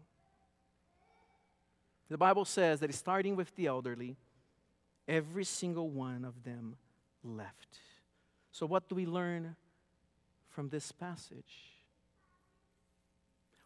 The 2.10 2.18
Bible 2.18 2.46
says 2.46 2.80
that 2.80 2.92
starting 2.96 3.36
with 3.36 3.56
the 3.56 3.68
elderly, 3.68 4.18
every 5.08 5.46
single 5.46 5.92
one 5.92 6.26
of 6.26 6.44
them 6.44 6.76
left. 7.24 7.80
So, 8.52 8.66
what 8.66 8.90
do 8.90 8.96
we 8.96 9.06
learn 9.06 9.56
from 10.50 10.70
this 10.70 10.92
passage? 10.92 11.80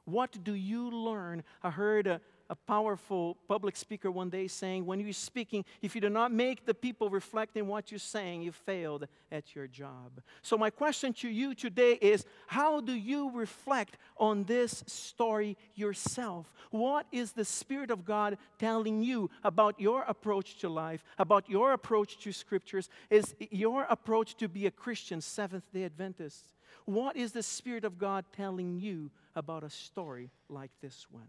What 0.06 0.44
do 0.44 0.54
you 0.54 0.89
learn? 0.89 1.44
I 1.63 1.70
heard 1.70 2.08
a, 2.08 2.22
a 2.50 2.56
powerful 2.56 3.38
public 3.48 3.76
speaker 3.76 4.12
one 4.12 4.30
day 4.30 4.48
saying, 4.48 4.86
When 4.86 5.00
you're 5.00 5.14
speaking, 5.14 5.66
if 5.82 5.96
you 5.96 6.02
do 6.02 6.10
not 6.10 6.32
make 6.32 6.66
the 6.66 6.74
people 6.74 7.10
reflect 7.10 7.58
in 7.58 7.68
what 7.68 7.92
you're 7.92 8.00
saying, 8.00 8.42
you 8.42 8.52
failed 8.52 9.08
at 9.32 9.56
your 9.56 9.68
job. 9.68 10.22
So, 10.42 10.58
my 10.58 10.70
question 10.70 11.14
to 11.14 11.30
you 11.30 11.56
today 11.56 11.94
is 11.94 12.26
How 12.48 12.82
do 12.82 12.94
you 12.94 13.32
reflect 13.32 13.98
on 14.18 14.44
this 14.44 14.84
story 14.88 15.58
yourself? 15.76 16.54
What 16.72 17.08
is 17.12 17.32
the 17.32 17.46
Spirit 17.46 17.92
of 17.92 18.06
God 18.06 18.38
telling 18.60 19.04
you 19.04 19.30
about 19.44 19.80
your 19.80 20.04
approach 20.04 20.58
to 20.60 20.70
life, 20.70 21.04
about 21.18 21.50
your 21.50 21.74
approach 21.74 22.18
to 22.20 22.32
scriptures? 22.32 22.90
Is 23.10 23.36
your 23.52 23.84
approach 23.90 24.36
to 24.38 24.48
be 24.48 24.66
a 24.66 24.72
Christian, 24.72 25.22
Seventh 25.22 25.72
day 25.74 25.86
Adventist? 25.86 26.54
What 26.86 27.16
is 27.16 27.32
the 27.32 27.44
Spirit 27.44 27.86
of 27.86 27.98
God 27.98 28.26
telling 28.36 28.80
you 28.80 29.12
about 29.36 29.64
a 29.64 29.70
story 29.70 30.32
like 30.50 30.72
this 30.82 31.08
one? 31.10 31.28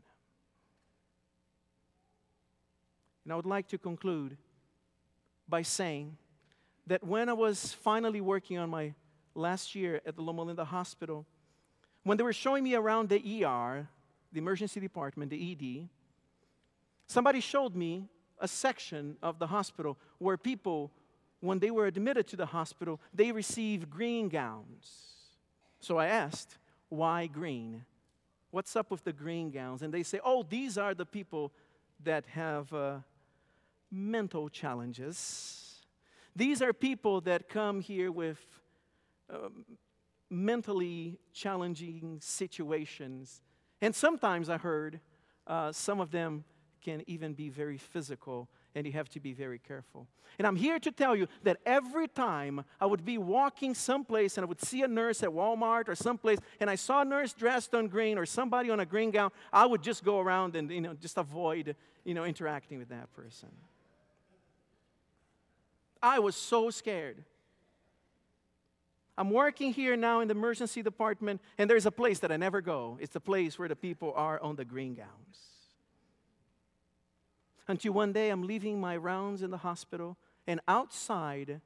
And 3.25 3.33
I 3.33 3.37
would 3.37 3.47
like 3.47 3.69
to 3.69 3.79
conclude 3.79 4.37
by 5.49 5.63
saying 5.63 6.17
that 6.87 7.03
when 7.03 7.29
I 7.29 7.33
was 7.33 7.73
finally 7.73 8.21
working 8.21 8.59
on 8.59 8.69
my 8.71 8.95
last 9.35 9.75
year 9.75 10.01
at 10.07 10.17
the 10.17 10.23
Loma 10.23 10.43
Linda 10.43 10.65
Hospital, 10.65 11.27
when 12.03 12.19
they 12.19 12.25
were 12.25 12.35
showing 12.35 12.63
me 12.63 12.75
around 12.75 13.09
the 13.09 13.45
ER, 13.45 13.89
the 14.33 14.39
emergency 14.39 14.81
department, 14.81 15.31
the 15.31 15.53
ED, 15.53 15.89
somebody 17.07 17.41
showed 17.41 17.75
me 17.75 18.09
a 18.39 18.49
section 18.49 19.17
of 19.23 19.39
the 19.39 19.47
hospital 19.47 19.97
where 20.19 20.37
people, 20.37 20.91
when 21.41 21.59
they 21.59 21.71
were 21.71 21.87
admitted 21.87 22.27
to 22.29 22.37
the 22.37 22.47
hospital, 22.47 23.01
they 23.15 23.33
received 23.33 23.89
green 23.89 24.29
gowns. 24.29 25.15
So 25.81 25.97
I 25.99 26.07
asked, 26.07 26.59
why 26.91 27.27
green? 27.27 27.85
What's 28.51 28.77
up 28.77 28.91
with 28.91 29.05
the 29.05 29.13
green 29.13 29.51
gowns? 29.51 29.83
And 29.83 29.93
they 29.93 30.03
say, 30.03 30.21
oh, 30.25 30.45
these 30.49 30.77
are 30.77 30.95
the 30.95 31.07
people 31.07 31.53
that 32.03 32.27
have 32.27 32.73
uh, 32.73 32.99
mental 33.95 34.49
challenges. 34.49 35.81
These 36.37 36.61
are 36.61 36.73
people 36.73 37.21
that 37.23 37.49
come 37.49 37.81
here 37.81 38.11
with 38.11 38.39
um, 39.31 39.65
mentally 40.31 41.19
challenging 41.33 42.19
situations. 42.21 43.41
And 43.81 43.95
sometimes 43.95 44.51
I 44.51 44.59
heard 44.59 45.01
uh, 45.47 45.73
some 45.73 46.01
of 46.01 46.11
them 46.11 46.45
can 46.83 47.03
even 47.07 47.33
be 47.33 47.49
very 47.49 47.79
physical, 47.79 48.49
and 48.75 48.87
you 48.87 48.93
have 48.93 49.09
to 49.09 49.21
be 49.21 49.33
very 49.33 49.59
careful. 49.59 50.07
And 50.39 50.47
I'm 50.47 50.57
here 50.57 50.79
to 50.81 50.93
tell 50.93 51.17
you 51.17 51.29
that 51.45 51.59
every 51.65 52.09
time 52.09 52.65
I 52.81 52.87
would 52.87 53.05
be 53.05 53.17
walking 53.17 53.75
someplace 53.75 54.37
and 54.37 54.45
I 54.45 54.49
would 54.49 54.61
see 54.61 54.83
a 54.83 54.89
nurse 54.89 55.23
at 55.23 55.31
Walmart 55.31 55.89
or 55.89 55.95
someplace, 55.95 56.41
and 56.61 56.69
I 56.69 56.75
saw 56.75 57.01
a 57.01 57.05
nurse 57.05 57.33
dressed 57.33 57.75
on 57.75 57.89
green 57.89 58.19
or 58.19 58.27
somebody 58.27 58.69
on 58.69 58.81
a 58.81 58.87
green 58.87 59.11
gown, 59.11 59.31
I 59.53 59.65
would 59.65 59.83
just 59.83 60.05
go 60.05 60.21
around 60.21 60.57
and 60.57 60.71
you 60.71 60.81
know 60.81 60.95
just 60.95 61.17
avoid 61.17 61.75
you 62.05 62.13
know 62.13 62.25
interacting 62.25 62.79
with 62.79 62.89
that 62.89 63.13
person. 63.15 63.49
I 66.05 66.19
was 66.19 66.37
so 66.37 66.69
scared. 66.69 67.25
I'm 69.17 69.31
working 69.31 69.73
here 69.73 69.97
now 69.97 70.21
in 70.21 70.29
the 70.29 70.35
emergency 70.35 70.83
department, 70.83 71.41
and 71.57 71.71
there's 71.71 71.87
a 71.87 71.91
place 71.91 72.19
that 72.19 72.31
I 72.31 72.37
never 72.37 72.61
go. 72.61 72.99
It's 73.01 73.15
the 73.15 73.21
place 73.21 73.59
where 73.59 73.69
the 73.69 73.77
people 73.77 74.13
are 74.15 74.39
on 74.41 74.57
the 74.57 74.65
green 74.67 74.95
gowns. 74.95 75.39
Until 77.67 77.95
one 77.95 78.13
day 78.13 78.29
I'm 78.29 78.43
leaving 78.43 78.79
my 78.79 78.97
rounds 78.97 79.43
in 79.43 79.51
the 79.51 79.57
hospital, 79.57 80.19
and 80.47 80.61
outside 80.69 81.63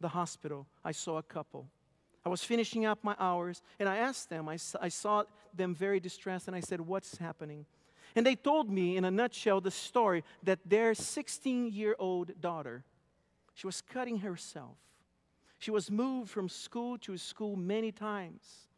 the 0.00 0.08
hospital, 0.08 0.66
I 0.84 0.92
saw 0.92 1.16
a 1.16 1.22
couple. 1.22 1.66
I 2.26 2.28
was 2.28 2.44
finishing 2.44 2.84
up 2.84 3.02
my 3.02 3.16
hours, 3.18 3.62
and 3.78 3.88
I 3.88 3.96
asked 3.96 4.28
them, 4.28 4.48
I, 4.48 4.58
I 4.80 4.88
saw 4.88 5.24
them 5.54 5.74
very 5.74 5.98
distressed, 5.98 6.46
and 6.46 6.54
I 6.54 6.60
said, 6.60 6.80
What's 6.80 7.16
happening? 7.16 7.64
And 8.14 8.26
they 8.26 8.34
told 8.34 8.68
me, 8.68 8.98
in 8.98 9.06
a 9.06 9.10
nutshell, 9.10 9.62
the 9.62 9.70
story 9.70 10.24
that 10.42 10.58
their 10.66 10.92
16 10.92 11.72
year 11.72 11.96
old 11.98 12.38
daughter 12.38 12.84
she 13.54 13.66
was 13.66 13.80
cutting 13.80 14.18
herself. 14.18 14.76
She 15.58 15.70
was 15.70 15.90
moved 15.90 16.30
from 16.30 16.48
school 16.48 16.98
to 16.98 17.16
school 17.16 17.56
many 17.56 17.92
times. 17.92 18.68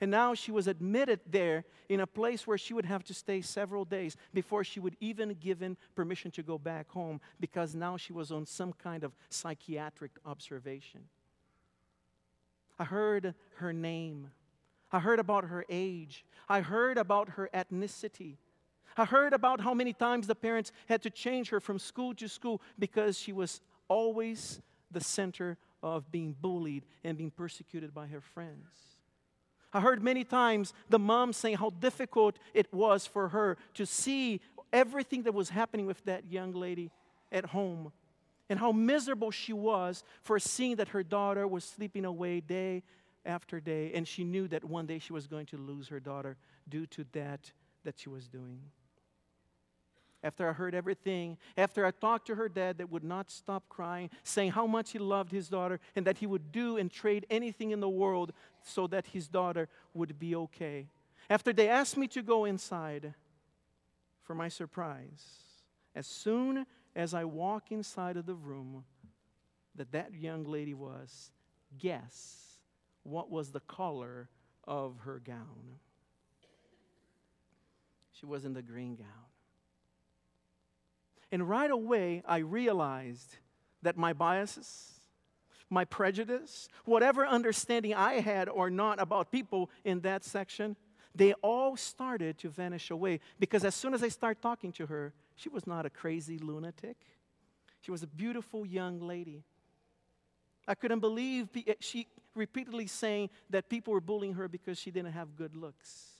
And 0.00 0.10
now 0.10 0.34
she 0.34 0.50
was 0.50 0.66
admitted 0.66 1.20
there 1.30 1.64
in 1.88 2.00
a 2.00 2.06
place 2.06 2.44
where 2.44 2.58
she 2.58 2.74
would 2.74 2.86
have 2.86 3.04
to 3.04 3.14
stay 3.14 3.40
several 3.40 3.84
days 3.84 4.16
before 4.34 4.64
she 4.64 4.80
would 4.80 4.96
even 4.98 5.34
given 5.34 5.76
permission 5.94 6.30
to 6.32 6.42
go 6.42 6.58
back 6.58 6.90
home 6.90 7.20
because 7.38 7.74
now 7.74 7.96
she 7.96 8.12
was 8.12 8.32
on 8.32 8.44
some 8.44 8.72
kind 8.72 9.04
of 9.04 9.12
psychiatric 9.28 10.10
observation. 10.26 11.02
I 12.80 12.84
heard 12.84 13.34
her 13.56 13.72
name. 13.72 14.30
I 14.90 14.98
heard 14.98 15.20
about 15.20 15.44
her 15.44 15.64
age. 15.68 16.24
I 16.48 16.62
heard 16.62 16.98
about 16.98 17.28
her 17.30 17.48
ethnicity. 17.54 18.38
I 18.96 19.04
heard 19.04 19.32
about 19.32 19.60
how 19.60 19.72
many 19.72 19.92
times 19.92 20.26
the 20.26 20.34
parents 20.34 20.72
had 20.88 21.02
to 21.02 21.10
change 21.10 21.50
her 21.50 21.60
from 21.60 21.78
school 21.78 22.12
to 22.14 22.28
school 22.28 22.60
because 22.78 23.18
she 23.18 23.32
was 23.32 23.60
always 23.88 24.60
the 24.90 25.00
center 25.00 25.56
of 25.82 26.10
being 26.12 26.36
bullied 26.40 26.84
and 27.04 27.18
being 27.18 27.30
persecuted 27.30 27.94
by 27.94 28.06
her 28.06 28.20
friends. 28.20 28.68
I 29.72 29.80
heard 29.80 30.02
many 30.02 30.24
times 30.24 30.74
the 30.90 30.98
mom 30.98 31.32
saying 31.32 31.56
how 31.56 31.70
difficult 31.70 32.36
it 32.52 32.72
was 32.72 33.06
for 33.06 33.28
her 33.28 33.56
to 33.74 33.86
see 33.86 34.40
everything 34.72 35.22
that 35.22 35.34
was 35.34 35.48
happening 35.48 35.86
with 35.86 36.04
that 36.04 36.30
young 36.30 36.52
lady 36.52 36.90
at 37.30 37.46
home 37.46 37.92
and 38.50 38.58
how 38.58 38.70
miserable 38.72 39.30
she 39.30 39.52
was 39.52 40.04
for 40.22 40.38
seeing 40.38 40.76
that 40.76 40.88
her 40.88 41.02
daughter 41.02 41.46
was 41.48 41.64
sleeping 41.64 42.04
away 42.04 42.40
day 42.40 42.82
after 43.24 43.60
day 43.60 43.92
and 43.94 44.06
she 44.06 44.24
knew 44.24 44.46
that 44.48 44.64
one 44.64 44.86
day 44.86 44.98
she 44.98 45.12
was 45.12 45.26
going 45.26 45.46
to 45.46 45.56
lose 45.56 45.88
her 45.88 46.00
daughter 46.00 46.36
due 46.68 46.86
to 46.86 47.06
that 47.12 47.50
that 47.84 47.98
she 47.98 48.08
was 48.08 48.28
doing 48.28 48.60
after 50.22 50.48
I 50.48 50.52
heard 50.52 50.74
everything, 50.74 51.36
after 51.56 51.84
I 51.84 51.90
talked 51.90 52.26
to 52.28 52.34
her 52.36 52.48
dad 52.48 52.78
that 52.78 52.90
would 52.90 53.04
not 53.04 53.30
stop 53.30 53.68
crying, 53.68 54.10
saying 54.22 54.52
how 54.52 54.66
much 54.66 54.92
he 54.92 54.98
loved 54.98 55.32
his 55.32 55.48
daughter 55.48 55.80
and 55.96 56.06
that 56.06 56.18
he 56.18 56.26
would 56.26 56.52
do 56.52 56.76
and 56.76 56.90
trade 56.90 57.26
anything 57.28 57.70
in 57.70 57.80
the 57.80 57.88
world 57.88 58.32
so 58.62 58.86
that 58.88 59.06
his 59.08 59.28
daughter 59.28 59.68
would 59.94 60.18
be 60.18 60.36
okay. 60.36 60.88
After 61.28 61.52
they 61.52 61.68
asked 61.68 61.96
me 61.96 62.06
to 62.08 62.22
go 62.22 62.44
inside, 62.44 63.14
for 64.22 64.34
my 64.34 64.48
surprise, 64.48 65.24
as 65.94 66.06
soon 66.06 66.66
as 66.94 67.14
I 67.14 67.24
walk 67.24 67.72
inside 67.72 68.16
of 68.16 68.26
the 68.26 68.34
room 68.34 68.84
that 69.74 69.92
that 69.92 70.14
young 70.14 70.44
lady 70.44 70.74
was, 70.74 71.30
guess 71.78 72.36
what 73.02 73.30
was 73.30 73.50
the 73.50 73.60
color 73.60 74.28
of 74.64 75.00
her 75.04 75.18
gown? 75.18 75.78
She 78.12 78.26
was 78.26 78.44
in 78.44 78.52
the 78.52 78.62
green 78.62 78.94
gown. 78.94 79.31
And 81.32 81.48
right 81.48 81.70
away, 81.70 82.22
I 82.26 82.38
realized 82.38 83.36
that 83.80 83.96
my 83.96 84.12
biases, 84.12 85.00
my 85.70 85.86
prejudice, 85.86 86.68
whatever 86.84 87.26
understanding 87.26 87.94
I 87.94 88.20
had 88.20 88.50
or 88.50 88.68
not 88.68 89.00
about 89.00 89.32
people 89.32 89.70
in 89.82 90.00
that 90.02 90.24
section, 90.24 90.76
they 91.14 91.32
all 91.34 91.76
started 91.76 92.38
to 92.38 92.50
vanish 92.50 92.90
away. 92.90 93.20
Because 93.40 93.64
as 93.64 93.74
soon 93.74 93.94
as 93.94 94.02
I 94.02 94.08
started 94.08 94.42
talking 94.42 94.72
to 94.72 94.86
her, 94.86 95.14
she 95.34 95.48
was 95.48 95.66
not 95.66 95.86
a 95.86 95.90
crazy 95.90 96.38
lunatic. 96.38 96.98
She 97.80 97.90
was 97.90 98.02
a 98.02 98.06
beautiful 98.06 98.66
young 98.66 99.00
lady. 99.00 99.42
I 100.68 100.74
couldn't 100.74 101.00
believe 101.00 101.48
she 101.80 102.06
repeatedly 102.34 102.86
saying 102.86 103.30
that 103.50 103.68
people 103.68 103.94
were 103.94 104.00
bullying 104.00 104.34
her 104.34 104.48
because 104.48 104.78
she 104.78 104.90
didn't 104.90 105.12
have 105.12 105.34
good 105.34 105.56
looks. 105.56 106.11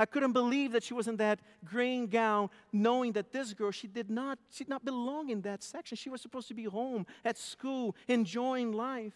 I 0.00 0.06
couldn't 0.06 0.32
believe 0.32 0.72
that 0.72 0.82
she 0.82 0.94
was 0.94 1.08
in 1.08 1.18
that 1.18 1.40
green 1.62 2.06
gown, 2.06 2.48
knowing 2.72 3.12
that 3.12 3.32
this 3.32 3.52
girl, 3.52 3.70
she 3.70 3.86
did 3.86 4.08
not, 4.08 4.38
she 4.50 4.64
did 4.64 4.70
not 4.70 4.82
belong 4.82 5.28
in 5.28 5.42
that 5.42 5.62
section. 5.62 5.94
She 5.94 6.08
was 6.08 6.22
supposed 6.22 6.48
to 6.48 6.54
be 6.54 6.64
home, 6.64 7.04
at 7.22 7.36
school, 7.36 7.94
enjoying 8.08 8.72
life. 8.72 9.12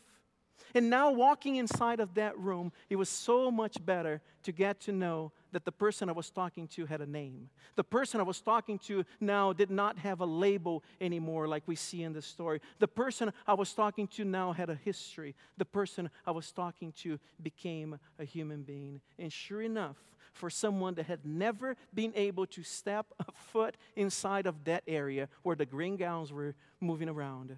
And 0.75 0.91
now, 0.91 1.11
walking 1.11 1.57
inside 1.57 2.01
of 2.01 2.13
that 2.15 2.39
room, 2.39 2.71
it 2.91 2.97
was 2.97 3.09
so 3.09 3.51
much 3.51 3.77
better 3.85 4.21
to 4.43 4.53
get 4.53 4.79
to 4.81 4.93
know 4.93 5.33
that 5.53 5.65
the 5.65 5.73
person 5.73 6.11
I 6.11 6.13
was 6.13 6.31
talking 6.31 6.69
to 6.69 6.85
had 6.85 7.01
a 7.01 7.07
name. 7.07 7.49
The 7.77 7.85
person 7.85 8.21
I 8.21 8.25
was 8.25 8.43
talking 8.43 8.79
to 8.81 9.05
now 9.21 9.55
did 9.55 9.71
not 9.71 9.99
have 9.99 10.21
a 10.21 10.27
label 10.27 10.85
anymore, 11.01 11.49
like 11.49 11.63
we 11.67 11.77
see 11.77 12.03
in 12.03 12.13
the 12.13 12.21
story. 12.21 12.61
The 12.79 12.89
person 12.89 13.33
I 13.47 13.55
was 13.55 13.73
talking 13.73 14.07
to 14.09 14.25
now 14.25 14.53
had 14.53 14.69
a 14.69 14.75
history. 14.75 15.35
The 15.57 15.65
person 15.65 16.11
I 16.27 16.33
was 16.33 16.53
talking 16.53 16.93
to 16.99 17.19
became 17.43 17.99
a 18.19 18.25
human 18.25 18.65
being. 18.65 19.01
And 19.19 19.33
sure 19.33 19.63
enough, 19.63 19.97
for 20.35 20.51
someone 20.51 20.95
that 20.95 21.07
had 21.07 21.25
never 21.25 21.77
been 21.95 22.13
able 22.15 22.47
to 22.47 22.63
step 22.63 23.07
a 23.21 23.33
foot 23.33 23.77
inside 23.97 24.47
of 24.47 24.65
that 24.65 24.83
area 24.87 25.29
where 25.43 25.57
the 25.57 25.65
green 25.65 25.97
gowns 25.97 26.33
were 26.33 26.55
moving 26.81 27.09
around. 27.09 27.57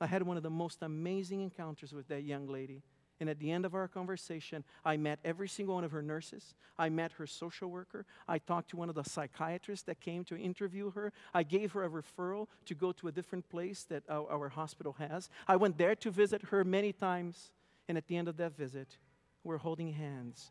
I 0.00 0.06
had 0.06 0.22
one 0.22 0.36
of 0.36 0.42
the 0.42 0.50
most 0.50 0.82
amazing 0.82 1.42
encounters 1.42 1.92
with 1.92 2.08
that 2.08 2.24
young 2.24 2.48
lady. 2.48 2.82
And 3.20 3.28
at 3.28 3.38
the 3.38 3.50
end 3.50 3.66
of 3.66 3.74
our 3.74 3.86
conversation, 3.86 4.64
I 4.82 4.96
met 4.96 5.18
every 5.26 5.46
single 5.46 5.74
one 5.74 5.84
of 5.84 5.90
her 5.90 6.00
nurses. 6.00 6.54
I 6.78 6.88
met 6.88 7.12
her 7.12 7.26
social 7.26 7.68
worker. 7.70 8.06
I 8.26 8.38
talked 8.38 8.70
to 8.70 8.78
one 8.78 8.88
of 8.88 8.94
the 8.94 9.04
psychiatrists 9.04 9.84
that 9.84 10.00
came 10.00 10.24
to 10.24 10.38
interview 10.38 10.90
her. 10.92 11.12
I 11.34 11.42
gave 11.42 11.72
her 11.72 11.84
a 11.84 11.90
referral 11.90 12.46
to 12.64 12.74
go 12.74 12.92
to 12.92 13.08
a 13.08 13.12
different 13.12 13.50
place 13.50 13.84
that 13.90 14.04
our, 14.08 14.26
our 14.30 14.48
hospital 14.48 14.94
has. 14.94 15.28
I 15.46 15.56
went 15.56 15.76
there 15.76 15.94
to 15.96 16.10
visit 16.10 16.44
her 16.44 16.64
many 16.64 16.94
times. 16.94 17.50
And 17.88 17.98
at 17.98 18.06
the 18.06 18.16
end 18.16 18.28
of 18.28 18.38
that 18.38 18.56
visit, 18.56 18.96
were 19.44 19.58
holding 19.58 19.92
hands 19.92 20.50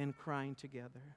and 0.00 0.16
crying 0.16 0.54
together. 0.54 1.16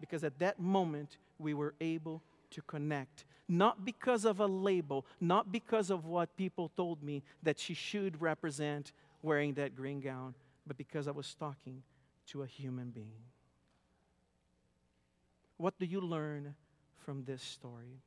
Because 0.00 0.24
at 0.24 0.38
that 0.38 0.58
moment, 0.58 1.18
we 1.38 1.54
were 1.54 1.74
able 1.80 2.22
to 2.50 2.62
connect, 2.62 3.24
not 3.48 3.84
because 3.84 4.24
of 4.24 4.40
a 4.40 4.46
label, 4.46 5.04
not 5.20 5.52
because 5.52 5.90
of 5.90 6.06
what 6.06 6.36
people 6.36 6.70
told 6.76 7.02
me 7.02 7.22
that 7.42 7.58
she 7.58 7.74
should 7.74 8.20
represent 8.22 8.92
wearing 9.22 9.54
that 9.54 9.76
green 9.76 10.00
gown, 10.00 10.34
but 10.66 10.78
because 10.78 11.06
I 11.06 11.10
was 11.10 11.34
talking 11.34 11.82
to 12.28 12.42
a 12.42 12.46
human 12.46 12.90
being. 12.90 13.24
What 15.58 15.78
do 15.78 15.84
you 15.84 16.00
learn 16.00 16.54
from 16.98 17.24
this 17.24 17.42
story? 17.42 18.00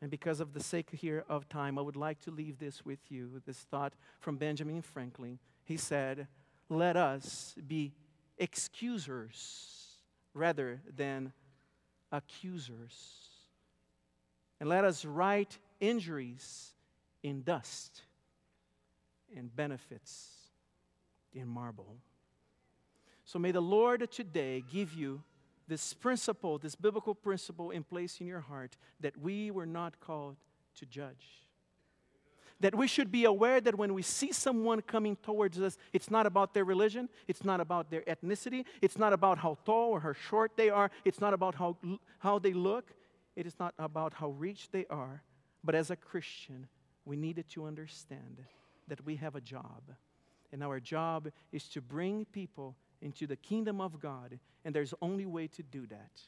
And 0.00 0.10
because 0.10 0.40
of 0.40 0.54
the 0.54 0.62
sake 0.62 0.90
here 0.90 1.24
of 1.28 1.48
time, 1.48 1.78
I 1.78 1.82
would 1.82 1.96
like 1.96 2.20
to 2.22 2.30
leave 2.30 2.58
this 2.58 2.84
with 2.84 2.98
you 3.08 3.42
this 3.46 3.58
thought 3.70 3.94
from 4.20 4.36
Benjamin 4.36 4.82
Franklin. 4.82 5.38
He 5.64 5.76
said, 5.76 6.26
Let 6.68 6.96
us 6.96 7.54
be 7.66 7.92
excusers 8.38 9.86
rather 10.34 10.80
than 10.96 11.32
accusers. 12.12 13.28
And 14.60 14.68
let 14.68 14.84
us 14.84 15.04
write 15.04 15.58
injuries 15.80 16.72
in 17.22 17.42
dust 17.42 18.02
and 19.36 19.54
benefits 19.54 20.28
in 21.34 21.46
marble. 21.46 21.96
So 23.24 23.38
may 23.38 23.50
the 23.50 23.60
Lord 23.60 24.10
today 24.10 24.62
give 24.72 24.94
you 24.94 25.22
this 25.68 25.92
principle, 25.94 26.58
this 26.58 26.76
biblical 26.76 27.14
principle 27.14 27.70
in 27.70 27.82
place 27.82 28.20
in 28.20 28.26
your 28.26 28.40
heart 28.40 28.76
that 29.00 29.16
we 29.18 29.50
were 29.50 29.66
not 29.66 29.98
called 30.00 30.36
to 30.76 30.86
judge. 30.86 31.45
That 32.60 32.74
we 32.74 32.86
should 32.86 33.12
be 33.12 33.24
aware 33.24 33.60
that 33.60 33.76
when 33.76 33.92
we 33.92 34.02
see 34.02 34.32
someone 34.32 34.80
coming 34.80 35.16
towards 35.16 35.60
us, 35.60 35.76
it's 35.92 36.10
not 36.10 36.26
about 36.26 36.54
their 36.54 36.64
religion, 36.64 37.08
it's 37.28 37.44
not 37.44 37.60
about 37.60 37.90
their 37.90 38.00
ethnicity, 38.02 38.64
it's 38.80 38.96
not 38.96 39.12
about 39.12 39.38
how 39.38 39.58
tall 39.64 39.90
or 39.90 40.00
how 40.00 40.14
short 40.14 40.52
they 40.56 40.70
are, 40.70 40.90
it's 41.04 41.20
not 41.20 41.34
about 41.34 41.54
how, 41.54 41.76
how 42.18 42.38
they 42.38 42.54
look, 42.54 42.92
it 43.36 43.46
is 43.46 43.58
not 43.60 43.74
about 43.78 44.14
how 44.14 44.30
rich 44.30 44.70
they 44.70 44.86
are. 44.88 45.22
But 45.62 45.74
as 45.74 45.90
a 45.90 45.96
Christian, 45.96 46.68
we 47.04 47.16
needed 47.16 47.48
to 47.50 47.66
understand 47.66 48.42
that 48.88 49.04
we 49.04 49.16
have 49.16 49.36
a 49.36 49.40
job. 49.40 49.82
And 50.52 50.62
our 50.62 50.80
job 50.80 51.28
is 51.52 51.68
to 51.70 51.82
bring 51.82 52.24
people 52.26 52.76
into 53.02 53.26
the 53.26 53.36
kingdom 53.36 53.80
of 53.80 54.00
God. 54.00 54.38
And 54.64 54.74
there's 54.74 54.94
only 55.02 55.26
way 55.26 55.48
to 55.48 55.62
do 55.62 55.86
that 55.88 56.20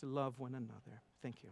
to 0.00 0.06
love 0.06 0.38
one 0.38 0.54
another. 0.54 1.02
Thank 1.22 1.42
you. 1.42 1.50